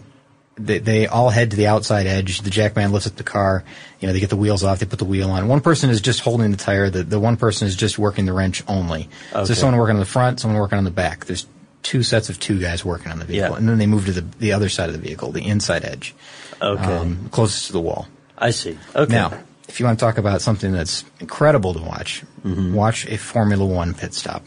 they, 0.57 0.79
they 0.79 1.07
all 1.07 1.31
head 1.31 1.51
to 1.53 1.57
the 1.57 1.67
outside 1.67 2.07
edge. 2.07 2.41
The 2.41 2.51
jackman 2.51 2.93
lifts 2.93 3.07
up 3.07 3.17
the 3.17 3.23
car. 3.23 3.63
You 4.01 4.07
know, 4.07 4.13
they 4.13 4.21
get 4.21 4.31
the 4.31 4.37
wheels 4.37 4.65
off. 4.65 4.79
They 4.79 4.87
put 4.87 4.99
the 4.99 5.05
wheel 5.05 5.31
on. 5.31 5.49
One 5.49 5.61
person 5.61 5.91
is 5.91 6.01
just 6.01 6.21
holding 6.21 6.51
the 6.51 6.57
tire. 6.57 6.91
The, 6.91 7.03
the 7.03 7.21
one 7.21 7.37
person 7.37 7.69
is 7.69 7.77
just 7.77 7.99
working 7.99 8.25
the 8.27 8.33
wrench 8.33 8.63
only. 8.67 9.09
So 9.33 9.39
Okay. 9.41 9.47
there's 9.49 9.59
someone 9.59 9.79
working 9.79 9.97
on 9.97 10.01
the 10.01 10.07
front, 10.07 10.41
someone 10.41 10.61
working 10.61 10.79
on 10.79 10.85
the 10.85 10.91
back. 10.91 11.27
There's 11.27 11.47
two 11.83 12.03
sets 12.03 12.29
of 12.31 12.41
two 12.41 12.59
guys 12.61 12.85
working 12.85 13.13
on 13.13 13.19
the 13.19 13.25
vehicle. 13.25 13.51
Yeah. 13.53 13.57
And 13.59 13.69
then 13.69 13.79
they 13.79 13.87
move 13.87 14.07
to 14.07 14.13
the, 14.13 14.23
the 14.39 14.53
other 14.53 14.69
side 14.69 14.89
of 14.89 14.95
the 14.95 15.01
vehicle, 15.01 15.31
the 15.33 15.47
inside 15.47 15.85
edge. 15.85 16.15
Okay. 16.61 16.83
Um, 16.83 17.29
closest 17.31 17.67
to 17.69 17.73
the 17.73 17.81
wall. 17.81 18.09
I 18.39 18.51
see. 18.51 18.79
Okay. 18.95 19.13
Now, 19.13 19.39
if 19.69 19.79
you 19.79 19.87
want 19.87 19.99
to 19.99 20.05
talk 20.05 20.17
about 20.19 20.41
something 20.43 20.73
that's 20.73 21.05
incredible 21.21 21.75
to 21.75 21.81
watch, 21.81 22.23
Mm-hmm. 22.45 22.75
watch 22.75 23.07
a 23.07 23.19
Formula 23.19 23.65
One 23.67 23.93
pit 23.93 24.15
stop. 24.15 24.45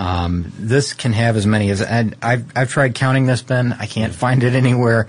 Um, 0.00 0.50
this 0.58 0.94
can 0.94 1.12
have 1.12 1.36
as 1.36 1.46
many 1.46 1.68
as 1.68 1.82
and 1.82 2.16
I've 2.22 2.50
I've 2.56 2.70
tried 2.70 2.94
counting 2.94 3.26
this, 3.26 3.42
Ben. 3.42 3.74
I 3.78 3.84
can't 3.84 4.14
find 4.14 4.42
it 4.42 4.54
anywhere. 4.54 5.08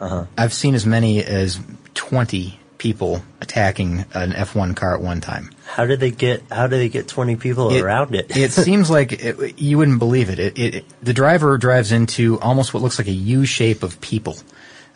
Uh-huh. 0.00 0.26
I've 0.36 0.52
seen 0.52 0.74
as 0.74 0.84
many 0.84 1.22
as 1.22 1.60
twenty 1.94 2.58
people 2.76 3.22
attacking 3.40 4.04
an 4.12 4.32
F1 4.32 4.74
car 4.74 4.94
at 4.94 5.00
one 5.00 5.20
time. 5.20 5.50
how 5.66 5.86
did 5.86 6.00
they 6.00 6.10
get? 6.10 6.42
How 6.50 6.66
do 6.66 6.76
they 6.76 6.88
get 6.88 7.06
twenty 7.06 7.36
people 7.36 7.72
around 7.78 8.16
it? 8.16 8.36
it 8.36 8.50
seems 8.66 8.90
like 8.90 9.12
it, 9.12 9.60
you 9.60 9.78
wouldn't 9.78 10.00
believe 10.00 10.30
it. 10.30 10.40
It, 10.40 10.58
it. 10.58 10.84
The 11.00 11.12
driver 11.12 11.56
drives 11.56 11.92
into 11.92 12.40
almost 12.40 12.74
what 12.74 12.82
looks 12.82 12.98
like 12.98 13.06
a 13.06 13.12
U 13.12 13.44
shape 13.44 13.84
of 13.84 14.00
people, 14.00 14.36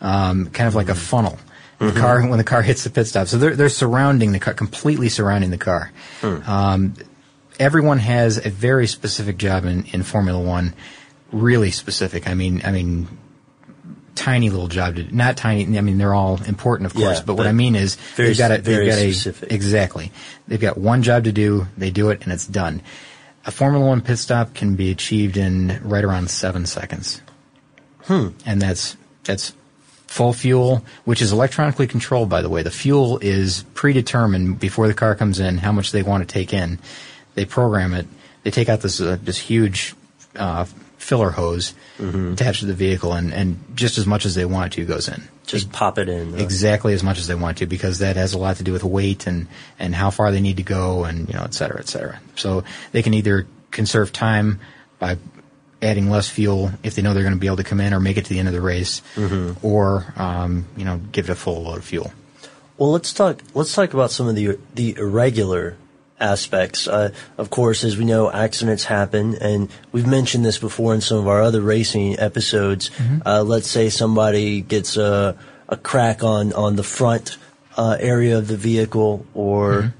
um, 0.00 0.50
kind 0.50 0.66
of 0.66 0.74
like 0.74 0.88
a 0.88 0.96
funnel. 0.96 1.38
The 1.78 1.92
car 1.92 2.26
when 2.26 2.38
the 2.38 2.44
car 2.44 2.60
hits 2.60 2.82
the 2.82 2.90
pit 2.90 3.06
stop, 3.06 3.28
so 3.28 3.38
they're 3.38 3.54
they're 3.54 3.68
surrounding 3.68 4.32
the 4.32 4.40
car, 4.40 4.52
completely 4.52 5.08
surrounding 5.08 5.50
the 5.50 5.58
car. 5.58 5.92
Um, 6.24 6.94
everyone 7.58 7.98
has 7.98 8.44
a 8.44 8.50
very 8.50 8.86
specific 8.86 9.36
job 9.36 9.64
in, 9.64 9.84
in 9.86 10.02
Formula 10.02 10.40
One, 10.40 10.74
really 11.32 11.70
specific. 11.70 12.28
I 12.28 12.34
mean, 12.34 12.62
I 12.64 12.72
mean, 12.72 13.08
tiny 14.14 14.50
little 14.50 14.68
job 14.68 14.96
to 14.96 15.14
not 15.14 15.36
tiny. 15.36 15.78
I 15.78 15.80
mean, 15.80 15.98
they're 15.98 16.14
all 16.14 16.42
important, 16.44 16.86
of 16.86 16.94
course. 16.94 17.18
Yeah, 17.18 17.24
but 17.24 17.34
what 17.34 17.46
I 17.46 17.52
mean 17.52 17.76
is 17.76 17.94
very 17.94 18.30
they've 18.30 18.38
got 18.38 18.50
a, 18.50 18.58
they've 18.58 18.88
got 18.88 18.98
a- 18.98 19.12
specific. 19.12 19.52
exactly. 19.52 20.12
They've 20.46 20.60
got 20.60 20.76
one 20.76 21.02
job 21.02 21.24
to 21.24 21.32
do. 21.32 21.66
They 21.76 21.90
do 21.90 22.10
it, 22.10 22.22
and 22.24 22.32
it's 22.32 22.46
done. 22.46 22.82
A 23.46 23.50
Formula 23.50 23.86
One 23.86 24.00
pit 24.00 24.18
stop 24.18 24.54
can 24.54 24.74
be 24.76 24.90
achieved 24.90 25.36
in 25.36 25.80
right 25.82 26.04
around 26.04 26.30
seven 26.30 26.66
seconds. 26.66 27.22
Hmm. 28.02 28.28
And 28.44 28.60
that's 28.60 28.96
that's 29.24 29.54
full 30.06 30.32
fuel, 30.32 30.84
which 31.04 31.22
is 31.22 31.32
electronically 31.32 31.86
controlled. 31.86 32.28
By 32.28 32.42
the 32.42 32.48
way, 32.48 32.62
the 32.62 32.70
fuel 32.70 33.18
is 33.18 33.64
predetermined 33.74 34.58
before 34.58 34.88
the 34.88 34.94
car 34.94 35.14
comes 35.14 35.38
in 35.38 35.58
how 35.58 35.72
much 35.72 35.92
they 35.92 36.02
want 36.02 36.26
to 36.26 36.32
take 36.32 36.52
in. 36.52 36.78
They 37.38 37.44
program 37.44 37.94
it. 37.94 38.06
They 38.42 38.50
take 38.50 38.68
out 38.68 38.80
this 38.80 39.00
uh, 39.00 39.16
this 39.22 39.38
huge 39.38 39.94
uh, 40.34 40.64
filler 40.98 41.30
hose 41.30 41.72
Mm-hmm. 41.98 42.32
attached 42.34 42.60
to 42.60 42.66
the 42.66 42.74
vehicle, 42.74 43.12
and, 43.12 43.32
and 43.34 43.58
just 43.74 43.98
as 43.98 44.06
much 44.06 44.24
as 44.24 44.34
they 44.36 44.44
want 44.44 44.72
to 44.74 44.84
goes 44.84 45.08
in. 45.08 45.20
Just 45.46 45.72
pop 45.72 45.98
it 45.98 46.08
in. 46.08 46.34
uh, 46.34 46.36
Exactly 46.38 46.94
as 46.94 47.02
much 47.02 47.18
as 47.18 47.26
they 47.26 47.34
want 47.34 47.58
to, 47.58 47.66
because 47.66 47.98
that 47.98 48.14
has 48.14 48.34
a 48.34 48.38
lot 48.38 48.56
to 48.58 48.62
do 48.62 48.72
with 48.72 48.84
weight 48.84 49.26
and, 49.26 49.48
and 49.80 49.94
how 49.96 50.10
far 50.10 50.30
they 50.30 50.40
need 50.40 50.58
to 50.58 50.62
go, 50.62 51.04
and 51.04 51.26
you 51.28 51.34
know, 51.34 51.42
et 51.42 51.54
cetera, 51.54 51.80
et 51.80 51.88
cetera. 51.88 52.20
So 52.36 52.62
they 52.92 53.02
can 53.02 53.14
either 53.14 53.46
conserve 53.72 54.12
time 54.12 54.60
by 55.00 55.18
adding 55.82 56.08
less 56.08 56.28
fuel 56.28 56.70
if 56.84 56.94
they 56.94 57.02
know 57.02 57.14
they're 57.14 57.24
going 57.24 57.34
to 57.34 57.40
be 57.40 57.46
able 57.48 57.56
to 57.56 57.64
come 57.70 57.80
in 57.80 57.92
or 57.94 57.98
make 58.00 58.16
it 58.16 58.24
to 58.26 58.30
the 58.30 58.38
end 58.38 58.46
of 58.48 58.54
the 58.54 58.60
race, 58.60 59.02
or 59.62 60.12
um, 60.16 60.66
you 60.76 60.84
know, 60.84 60.98
give 61.10 61.28
it 61.28 61.32
a 61.32 61.36
full 61.36 61.62
load 61.64 61.78
of 61.78 61.84
fuel. 61.84 62.12
Well, 62.76 62.92
let's 62.92 63.12
talk. 63.12 63.42
Let's 63.54 63.74
talk 63.74 63.92
about 63.92 64.12
some 64.12 64.28
of 64.28 64.36
the 64.36 64.56
the 64.74 64.94
irregular 64.96 65.76
aspects. 66.20 66.88
Uh, 66.88 67.10
of 67.36 67.50
course, 67.50 67.84
as 67.84 67.96
we 67.96 68.04
know, 68.04 68.30
accidents 68.30 68.84
happen, 68.84 69.36
and 69.36 69.70
we've 69.92 70.06
mentioned 70.06 70.44
this 70.44 70.58
before 70.58 70.94
in 70.94 71.00
some 71.00 71.18
of 71.18 71.28
our 71.28 71.42
other 71.42 71.60
racing 71.60 72.18
episodes. 72.18 72.90
Uh, 73.24 73.42
let's 73.42 73.68
say 73.68 73.88
somebody 73.88 74.60
gets 74.60 74.96
a 74.96 75.36
a 75.68 75.76
crack 75.76 76.22
on 76.24 76.52
on 76.52 76.76
the 76.76 76.82
front 76.82 77.36
uh, 77.76 77.96
area 78.00 78.38
of 78.38 78.48
the 78.48 78.56
vehicle, 78.56 79.26
or 79.34 79.94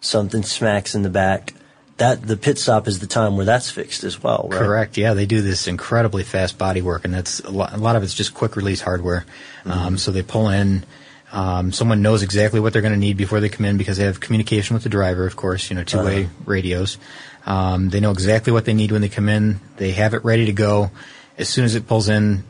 something 0.00 0.42
smacks 0.42 0.94
in 0.94 1.02
the 1.02 1.10
back. 1.10 1.54
That 1.98 2.26
the 2.26 2.38
pit 2.38 2.58
stop 2.58 2.88
is 2.88 3.00
the 3.00 3.06
time 3.06 3.36
where 3.36 3.44
that's 3.44 3.70
fixed 3.70 4.04
as 4.04 4.22
well, 4.22 4.48
right? 4.50 4.58
Correct. 4.58 4.96
Yeah, 4.96 5.12
they 5.12 5.26
do 5.26 5.42
this 5.42 5.68
incredibly 5.68 6.24
fast 6.24 6.56
body 6.56 6.80
work, 6.80 7.04
and 7.04 7.12
that's 7.12 7.40
a 7.40 7.50
lot, 7.50 7.74
a 7.74 7.76
lot 7.76 7.94
of 7.94 8.02
it's 8.02 8.14
just 8.14 8.32
quick 8.32 8.56
release 8.56 8.80
hardware. 8.80 9.26
Um, 9.66 9.98
so 9.98 10.10
they 10.10 10.22
pull 10.22 10.48
in. 10.48 10.84
Um, 11.32 11.72
someone 11.72 12.02
knows 12.02 12.22
exactly 12.22 12.58
what 12.60 12.72
they're 12.72 12.82
going 12.82 12.94
to 12.94 12.98
need 12.98 13.16
before 13.16 13.40
they 13.40 13.48
come 13.48 13.64
in 13.64 13.76
because 13.76 13.96
they 13.96 14.04
have 14.04 14.18
communication 14.20 14.74
with 14.74 14.82
the 14.82 14.88
driver, 14.88 15.26
of 15.26 15.36
course. 15.36 15.70
You 15.70 15.76
know, 15.76 15.84
two-way 15.84 16.28
radios. 16.44 16.98
Um, 17.46 17.88
they 17.88 18.00
know 18.00 18.10
exactly 18.10 18.52
what 18.52 18.64
they 18.64 18.74
need 18.74 18.92
when 18.92 19.00
they 19.00 19.08
come 19.08 19.28
in. 19.28 19.60
They 19.76 19.92
have 19.92 20.14
it 20.14 20.24
ready 20.24 20.46
to 20.46 20.52
go. 20.52 20.90
As 21.38 21.48
soon 21.48 21.64
as 21.64 21.74
it 21.74 21.86
pulls 21.86 22.08
in, 22.08 22.44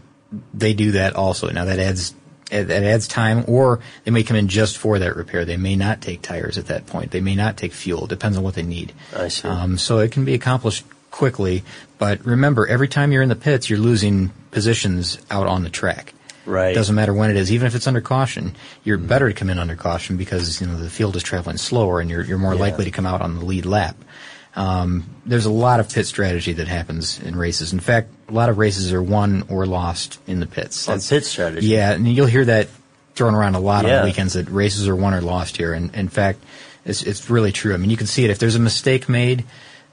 they 0.54 0.74
do 0.74 0.92
that 0.92 1.14
also. 1.14 1.50
Now 1.50 1.66
that 1.66 1.78
adds 1.78 2.14
that 2.50 2.70
adds 2.82 3.06
time, 3.06 3.44
or 3.46 3.80
they 4.04 4.10
may 4.10 4.24
come 4.24 4.36
in 4.36 4.48
just 4.48 4.76
for 4.76 4.98
that 4.98 5.14
repair. 5.14 5.44
They 5.44 5.56
may 5.56 5.76
not 5.76 6.00
take 6.00 6.20
tires 6.20 6.58
at 6.58 6.66
that 6.66 6.86
point. 6.86 7.12
They 7.12 7.20
may 7.20 7.36
not 7.36 7.56
take 7.56 7.72
fuel. 7.72 8.04
It 8.04 8.10
Depends 8.10 8.36
on 8.36 8.42
what 8.42 8.54
they 8.54 8.62
need. 8.62 8.92
I 9.14 9.28
see. 9.28 9.46
Um, 9.46 9.78
so 9.78 9.98
it 9.98 10.10
can 10.10 10.24
be 10.24 10.34
accomplished 10.34 10.84
quickly. 11.10 11.62
But 11.98 12.24
remember, 12.24 12.66
every 12.66 12.88
time 12.88 13.12
you're 13.12 13.22
in 13.22 13.28
the 13.28 13.36
pits, 13.36 13.70
you're 13.70 13.78
losing 13.78 14.30
positions 14.50 15.18
out 15.30 15.46
on 15.46 15.62
the 15.62 15.70
track. 15.70 16.14
Right. 16.50 16.74
Doesn't 16.74 16.94
matter 16.94 17.14
when 17.14 17.30
it 17.30 17.36
is, 17.36 17.50
even 17.52 17.66
if 17.66 17.74
it's 17.74 17.86
under 17.86 18.00
caution. 18.00 18.56
You're 18.84 18.98
better 18.98 19.28
to 19.28 19.34
come 19.34 19.48
in 19.50 19.58
under 19.58 19.76
caution 19.76 20.16
because 20.16 20.60
you 20.60 20.66
know 20.66 20.76
the 20.76 20.90
field 20.90 21.14
is 21.16 21.22
traveling 21.22 21.56
slower, 21.58 22.00
and 22.00 22.10
you're 22.10 22.22
you're 22.24 22.38
more 22.38 22.54
Yeah. 22.54 22.60
likely 22.60 22.84
to 22.86 22.90
come 22.90 23.06
out 23.06 23.20
on 23.22 23.38
the 23.38 23.44
lead 23.44 23.64
lap. 23.66 23.96
Um, 24.56 25.04
there's 25.24 25.44
a 25.46 25.50
lot 25.50 25.78
of 25.78 25.88
pit 25.88 26.06
strategy 26.06 26.52
that 26.54 26.66
happens 26.66 27.20
in 27.20 27.36
races. 27.36 27.72
In 27.72 27.78
fact, 27.78 28.08
a 28.28 28.32
lot 28.32 28.48
of 28.48 28.58
races 28.58 28.92
are 28.92 29.02
won 29.02 29.44
or 29.48 29.64
lost 29.64 30.18
in 30.26 30.40
the 30.40 30.46
pits. 30.46 30.88
On 30.88 30.94
That's- 30.94 31.08
pit 31.08 31.24
strategy. 31.24 31.68
Yeah, 31.68 31.92
and 31.92 32.06
you'll 32.08 32.26
hear 32.26 32.44
that 32.46 32.68
thrown 33.14 33.34
around 33.34 33.54
a 33.54 33.60
lot 33.60 33.84
on 33.84 33.90
the 34.00 34.04
weekends 34.04 34.32
that 34.34 34.48
races 34.50 34.88
are 34.88 34.96
won 34.96 35.14
or 35.14 35.20
lost 35.20 35.56
here. 35.56 35.72
And 35.72 35.94
in 35.94 36.08
fact, 36.08 36.42
it's 36.84 37.02
it's 37.02 37.30
really 37.30 37.52
true. 37.52 37.74
I 37.74 37.76
mean, 37.76 37.90
you 37.90 37.96
can 37.96 38.08
see 38.08 38.24
it 38.24 38.30
if 38.30 38.38
there's 38.40 38.56
a 38.56 38.60
mistake 38.60 39.08
made. 39.08 39.44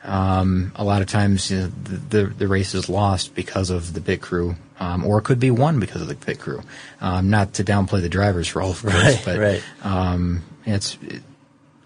Um, 0.04 0.72
a 0.76 0.84
lot 0.84 1.02
of 1.02 1.08
times, 1.08 1.52
you 1.52 1.58
know, 1.58 1.72
the, 1.84 1.98
the 1.98 2.24
the 2.34 2.48
race 2.48 2.74
is 2.74 2.88
lost 2.90 3.36
because 3.36 3.70
of 3.70 3.94
the 3.94 4.02
pit 4.02 4.22
crew, 4.22 4.56
um, 4.80 5.06
or 5.06 5.18
it 5.20 5.24
could 5.24 5.40
be 5.40 5.52
one 5.52 5.80
because 5.80 6.02
of 6.02 6.08
the 6.08 6.16
pit 6.16 6.40
crew. 6.40 6.62
Um, 7.02 7.30
not 7.30 7.54
to 7.56 7.64
downplay 7.64 8.02
the 8.02 8.10
drivers' 8.10 8.56
role, 8.56 8.72
of 8.72 8.82
course, 8.82 8.94
Right, 8.94 9.22
but 9.26 9.38
right. 9.40 9.64
Um, 9.84 10.44
it's 10.66 10.98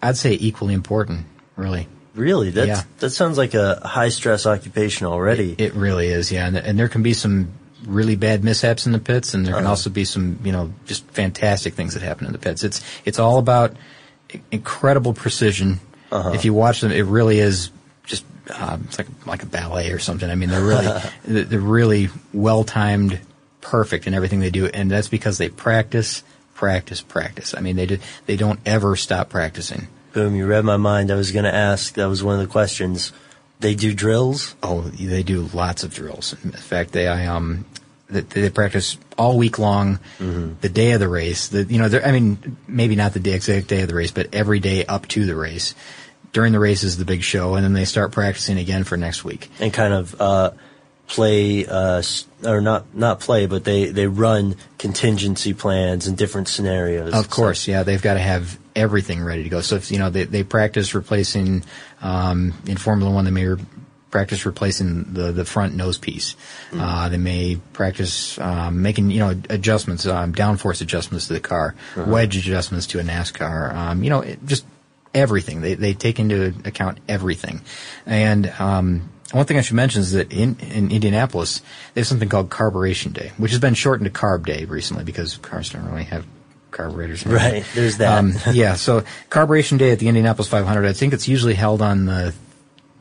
I'd 0.02 0.18
say 0.18 0.34
equally 0.34 0.74
important, 0.74 1.26
really. 1.56 1.88
Really, 2.16 2.50
that 2.52 2.68
Yeah. 2.68 2.84
that 3.00 3.12
sounds 3.12 3.38
like 3.38 3.54
a 3.54 3.80
high 3.86 4.10
stress 4.10 4.46
occupation 4.46 5.08
already. 5.08 5.56
It 5.58 5.74
really 5.76 6.08
is, 6.08 6.32
yeah. 6.32 6.46
And, 6.48 6.58
and 6.58 6.78
there 6.78 6.90
can 6.90 7.04
be 7.04 7.14
some 7.14 7.50
really 7.86 8.16
bad 8.16 8.44
mishaps 8.44 8.86
in 8.86 8.92
the 8.92 9.00
pits, 9.00 9.34
and 9.34 9.46
there 9.46 9.54
Uh-huh. 9.54 9.62
can 9.62 9.68
also 9.68 9.90
be 9.90 10.04
some, 10.06 10.38
you 10.44 10.52
know, 10.52 10.74
just 10.86 11.06
fantastic 11.12 11.74
things 11.74 11.94
that 11.94 12.04
happen 12.04 12.26
in 12.28 12.34
the 12.34 12.38
pits. 12.40 12.64
It's 12.64 12.82
it's 13.06 13.18
all 13.20 13.38
about 13.40 13.76
incredible 14.52 15.14
precision. 15.14 15.80
Uh-huh. 16.12 16.32
If 16.34 16.44
you 16.46 16.54
watch 16.54 16.82
them, 16.82 16.92
it 16.92 17.06
really 17.06 17.40
is 17.40 17.70
um, 18.50 18.86
it's 18.88 18.98
like 18.98 19.08
like 19.26 19.44
a 19.44 19.46
ballet 19.46 19.92
or 19.92 20.00
something. 20.00 20.30
I 20.30 20.36
mean, 20.36 20.50
they're 20.50 20.62
really 20.64 21.02
they're 21.44 21.60
really 21.60 22.10
well 22.34 22.64
timed, 22.64 23.20
perfect 23.62 24.08
in 24.08 24.14
everything 24.14 24.40
they 24.40 24.50
do, 24.50 24.68
and 24.68 24.90
that's 24.90 25.08
because 25.08 25.38
they 25.38 25.50
practice, 25.50 26.24
practice, 26.54 27.02
practice. 27.02 27.54
I 27.56 27.62
mean, 27.62 27.76
they 27.76 27.86
do, 27.86 27.98
they 28.26 28.38
don't 28.38 28.60
ever 28.66 28.96
stop 28.96 29.30
practicing. 29.30 29.88
Boom, 30.14 30.36
you 30.36 30.46
read 30.46 30.66
my 30.66 30.78
mind. 30.78 31.10
I 31.10 31.16
was 31.16 31.32
going 31.32 31.46
to 31.46 31.54
ask, 31.54 31.94
that 31.94 32.06
was 32.06 32.22
one 32.22 32.36
of 32.36 32.42
the 32.42 32.52
questions. 32.52 33.14
They 33.62 33.76
do 33.76 33.94
drills? 33.94 34.56
Oh, 34.62 34.82
they 34.82 35.24
do 35.24 35.50
lots 35.54 35.84
of 35.84 35.94
drills. 35.94 36.36
In 36.44 36.52
fact, 36.52 36.92
they 36.92 37.08
I, 37.08 37.28
um 37.28 37.66
they, 38.12 38.22
they 38.22 38.50
practice 38.50 38.98
all 39.18 39.38
week 39.38 39.58
long. 39.58 40.00
The 40.60 40.70
day 40.70 40.92
of 40.92 41.00
the 41.00 41.08
race, 41.08 41.48
the, 41.48 41.64
you 41.64 41.80
know, 41.80 42.00
I 42.04 42.12
mean, 42.12 42.58
maybe 42.68 42.96
not 42.96 43.14
the 43.14 43.20
day, 43.20 43.34
exact 43.34 43.68
day 43.68 43.82
of 43.82 43.88
the 43.88 43.96
race, 43.96 44.12
but 44.12 44.34
every 44.34 44.60
day 44.60 44.86
up 44.86 45.08
to 45.10 45.26
the 45.26 45.36
race. 45.36 45.74
During 46.34 46.54
the 46.54 46.60
race 46.60 46.84
is 46.84 46.98
the 46.98 47.06
big 47.06 47.24
show, 47.24 47.56
and 47.56 47.64
then 47.64 47.74
they 47.74 47.86
start 47.86 48.12
practicing 48.12 48.58
again 48.58 48.84
for 48.84 48.96
next 48.98 49.24
week. 49.26 49.50
and 49.60 49.74
kind 49.74 49.94
of 49.94 50.20
uh, 50.22 50.52
play 51.08 51.66
uh, 51.66 52.02
or 52.46 52.62
not 52.62 52.96
not 52.96 53.20
play, 53.20 53.46
but 53.46 53.64
they 53.64 53.86
they 53.86 54.08
run 54.08 54.56
contingency 54.78 55.54
plans 55.54 56.08
and 56.08 56.18
different 56.18 56.48
scenarios. 56.48 57.14
Of 57.14 57.30
course, 57.30 57.68
yeah, 57.68 57.84
they've 57.84 58.02
got 58.02 58.14
to 58.16 58.22
have 58.22 58.58
everything 58.76 59.22
ready 59.22 59.44
to 59.44 59.50
go. 59.50 59.62
So 59.62 59.76
if 59.76 59.92
you 59.92 60.00
know 60.00 60.10
they 60.10 60.24
they 60.24 60.44
practice 60.44 60.94
replacing 60.96 61.64
um, 62.02 62.54
in 62.66 62.78
Formula 62.78 63.14
One, 63.14 63.26
they 63.26 63.32
may 63.32 63.46
re- 63.46 63.66
practice 64.10 64.46
replacing 64.46 65.14
the 65.14 65.32
the 65.34 65.46
front 65.46 65.76
nose 65.76 65.98
piece. 65.98 66.36
Uh, 66.74 67.10
they 67.10 67.18
may 67.18 67.58
practice 67.74 68.40
um, 68.40 68.82
making 68.82 69.12
you 69.12 69.20
know 69.20 69.36
adjustments, 69.50 70.06
um, 70.06 70.34
downforce 70.34 70.82
adjustments 70.82 71.28
to 71.28 71.34
the 71.34 71.40
car, 71.42 71.76
wedge 71.98 72.38
adjustments 72.38 72.88
to 72.88 73.00
a 73.00 73.04
NASCAR. 73.04 73.74
Um, 73.74 74.04
you 74.04 74.10
know, 74.10 74.22
it, 74.22 74.40
just 74.46 74.66
everything. 75.14 75.62
They 75.62 75.76
they 75.76 75.94
take 75.94 76.20
into 76.20 76.54
account 76.66 77.00
everything, 77.08 77.62
and. 78.06 78.48
Um, 78.60 79.10
one 79.32 79.46
thing 79.46 79.58
I 79.58 79.62
should 79.62 79.78
mention 79.78 80.02
is 80.02 80.12
that 80.12 80.34
in, 80.34 80.58
in 80.60 80.92
Indianapolis, 80.92 81.62
they 81.94 82.02
have 82.02 82.08
something 82.08 82.28
called 82.28 82.50
Carburetion 82.50 83.14
Day, 83.14 83.32
which 83.38 83.52
has 83.52 83.62
been 83.62 83.76
shortened 83.76 84.14
to 84.14 84.20
Carb 84.20 84.46
Day 84.46 84.66
recently 84.66 85.06
because 85.06 85.38
cars 85.38 85.70
don't 85.70 85.86
really 85.86 86.04
have 86.04 86.26
carburetors. 86.72 87.26
anymore. 87.26 87.42
Right, 87.42 87.66
there's 87.74 87.98
that. 87.98 88.18
Um, 88.18 88.34
yeah, 88.52 88.76
so 88.76 89.04
Carburetion 89.30 89.78
Day 89.78 89.92
at 89.92 90.00
the 90.00 90.08
Indianapolis 90.08 90.50
500, 90.50 90.86
I 90.86 90.94
think 90.94 91.14
it's 91.14 91.28
usually 91.28 91.54
held 91.54 91.82
on 91.82 92.06
the 92.06 92.34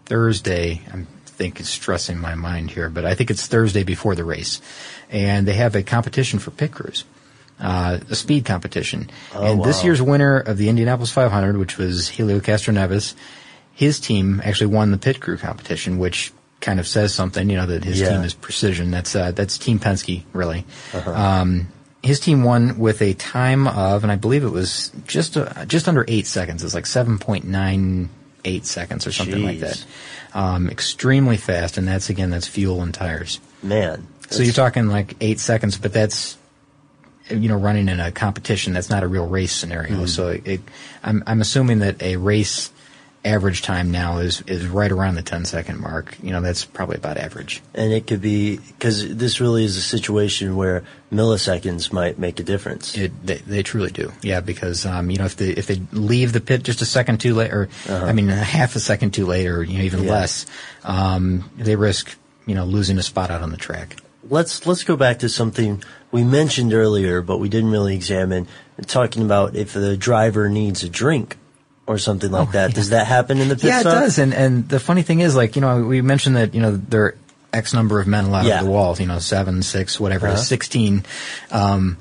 Thursday. 0.07 0.83
I 0.93 1.05
think 1.25 1.61
it's 1.61 1.71
stressing 1.71 2.19
my 2.19 2.35
mind 2.35 2.71
here, 2.71 2.91
but 2.91 3.05
I 3.05 3.15
think 3.15 3.31
it's 3.31 3.47
Thursday 3.47 3.83
before 3.83 4.15
the 4.15 4.25
race. 4.25 4.61
And 5.11 5.49
they 5.49 5.55
have 5.55 5.75
a 5.75 5.83
competition 5.83 6.39
for 6.39 6.51
pit 6.51 6.73
crews. 6.73 7.05
Uh, 7.61 7.99
a 8.09 8.15
speed 8.15 8.45
competition. 8.47 9.11
and 9.35 9.63
this 9.63 9.85
year's 9.85 10.01
winner 10.01 10.39
of 10.39 10.57
the 10.57 10.69
Indianapolis 10.71 11.13
500, 11.13 11.59
which 11.59 11.77
was 11.77 12.09
Helio 12.09 12.41
Castroneves, 12.41 13.15
his 13.75 14.01
team 14.01 14.41
actually 14.45 14.69
won 14.69 14.91
the 14.93 14.99
pit 14.99 15.21
crew 15.21 15.37
competition, 15.37 15.99
which 15.99 16.33
kind 16.61 16.81
of 16.81 16.87
says 16.87 17.13
something, 17.15 17.51
you 17.51 17.57
know, 17.57 17.67
that 17.67 17.85
his 17.85 18.01
Yeah. 18.01 18.11
team 18.11 18.23
is 18.25 18.33
precision. 18.35 18.91
That's, 18.91 19.15
uh, 19.15 19.33
that's 19.33 19.59
Team 19.59 19.79
Penske, 19.79 20.23
really. 20.33 20.65
Um, 21.07 21.69
his 22.03 22.19
team 22.21 22.45
won 22.45 22.79
with 22.79 23.03
a 23.03 23.13
time 23.15 23.67
of, 23.67 24.03
and 24.05 24.11
I 24.13 24.17
believe 24.17 24.43
it 24.45 24.49
was 24.51 24.91
just 25.07 25.37
uh, 25.37 25.67
just 25.67 25.87
under 25.87 26.05
eight 26.09 26.27
seconds. 26.27 26.65
It's 26.65 26.75
like 26.75 26.87
seven 26.87 27.19
point 27.19 27.45
nine 27.45 28.09
eight 28.47 28.65
seconds 28.65 29.07
or 29.07 29.13
something 29.13 29.45
like 29.45 29.61
that. 29.61 29.85
Um, 30.33 30.71
extremely 30.71 31.37
fast, 31.37 31.77
and 31.77 31.87
that's 31.87 32.09
again 32.09 32.31
that's 32.31 32.47
fuel 32.47 32.83
and 32.83 32.95
tires. 32.95 33.39
Man. 33.63 34.07
So 34.31 34.43
you're 34.43 34.55
talking 34.55 34.87
like 34.89 35.15
eight 35.21 35.41
seconds, 35.41 35.77
but 35.77 35.93
that's 35.93 36.39
you 37.31 37.49
know 37.49 37.57
running 37.57 37.89
in 37.89 38.01
a 38.01 38.11
competition. 38.13 38.73
That's 38.73 38.91
not 38.91 39.03
a 39.03 39.09
real 39.09 39.27
race 39.27 39.53
scenario. 39.53 39.97
Hmm. 40.01 40.07
So 40.07 40.29
it, 40.29 40.61
I'm 41.03 41.23
I'm 41.27 41.41
assuming 41.41 41.81
that 41.81 42.03
a 42.03 42.17
race 42.17 42.71
average 43.23 43.61
time 43.61 43.91
now 43.91 44.17
is 44.17 44.41
is 44.47 44.67
right 44.67 44.91
around 44.91 45.15
the 45.15 45.23
10 45.23 45.45
second 45.45 45.79
mark. 45.79 46.17
You 46.23 46.31
know 46.33 46.41
that's 46.41 46.65
probably 46.65 46.97
about 46.97 47.19
average. 47.19 47.61
and 47.75 47.93
it 47.93 48.07
could 48.07 48.23
be 48.23 48.57
because 48.57 49.15
this 49.15 49.41
really 49.41 49.65
is 49.65 49.77
a 49.77 49.83
situation 49.83 50.57
where 50.57 50.85
milliseconds 51.13 51.93
might 51.93 52.19
make 52.19 52.41
a 52.41 52.43
difference. 52.43 52.97
It, 52.97 53.13
they, 53.27 53.37
they 53.37 53.63
truly 53.63 53.91
do, 53.91 54.11
yeah. 54.23 54.41
Because 54.41 54.87
um, 54.87 55.11
you 55.11 55.19
know, 55.19 55.27
if 55.27 55.37
they 55.37 55.51
if 55.51 55.67
they 55.67 55.83
leave 55.93 56.33
the 56.33 56.41
pit 56.41 56.63
just 56.63 56.81
a 56.81 56.87
second 56.87 57.19
too 57.21 57.35
late, 57.35 57.53
or 57.53 57.69
I 57.89 58.13
mean, 58.13 58.31
a 58.31 58.35
half 58.37 58.75
a 58.75 58.81
second 58.81 59.11
too 59.13 59.27
late, 59.27 59.47
or 59.47 59.63
you 59.63 59.79
know, 59.79 59.85
even 59.85 60.01
Uh-huh. 60.01 60.07
Yeah. 60.09 60.13
less, 60.21 60.47
um, 60.85 61.51
they 61.59 61.77
risk 61.77 62.17
you 62.47 62.55
know 62.55 62.65
losing 62.65 62.97
a 62.99 63.03
spot 63.03 63.31
out 63.31 63.43
on 63.43 63.51
the 63.51 63.59
track. 63.59 63.97
let's 64.31 64.67
let's 64.67 64.83
go 64.85 64.97
back 64.97 65.19
to 65.19 65.29
something 65.29 65.83
we 66.13 66.25
mentioned 66.25 66.73
earlier, 66.75 67.23
but 67.23 67.39
we 67.39 67.49
didn't 67.49 67.71
really 67.71 67.95
examine. 67.95 68.47
Talking 68.87 69.23
about 69.25 69.55
if 69.57 69.73
the 69.75 69.97
driver 69.97 70.49
needs 70.49 70.83
a 70.83 70.89
drink 70.89 71.37
or 71.87 71.99
something 71.99 72.31
like 72.31 72.53
that. 72.53 72.73
Does 72.75 72.91
that 72.91 73.07
happen 73.07 73.39
in 73.39 73.49
the 73.49 73.57
pit 73.57 73.65
Oh, 73.65 73.69
yeah, 73.69 73.81
stop? 73.81 73.93
it 73.93 74.01
does. 74.01 74.19
And 74.19 74.33
and 74.35 74.69
the 74.69 74.81
funny 74.81 75.03
thing 75.03 75.21
is, 75.21 75.37
like 75.37 75.55
you 75.57 75.61
know, 75.63 75.83
we 75.85 76.01
mentioned 76.03 76.37
that 76.37 76.55
you 76.55 76.61
know 76.61 76.77
there 76.77 77.03
are 77.05 77.15
X 77.53 77.75
number 77.75 78.01
of 78.01 78.07
men 78.07 78.25
allowed 78.27 78.47
Yeah. 78.47 78.63
the 78.63 78.71
walls. 78.71 79.01
You 79.01 79.07
know, 79.07 79.19
seven, 79.19 79.63
six, 79.63 79.99
whatever, 80.01 80.29
Uh-huh. 80.29 80.37
sixteen. 80.37 81.05
Um, 81.51 81.97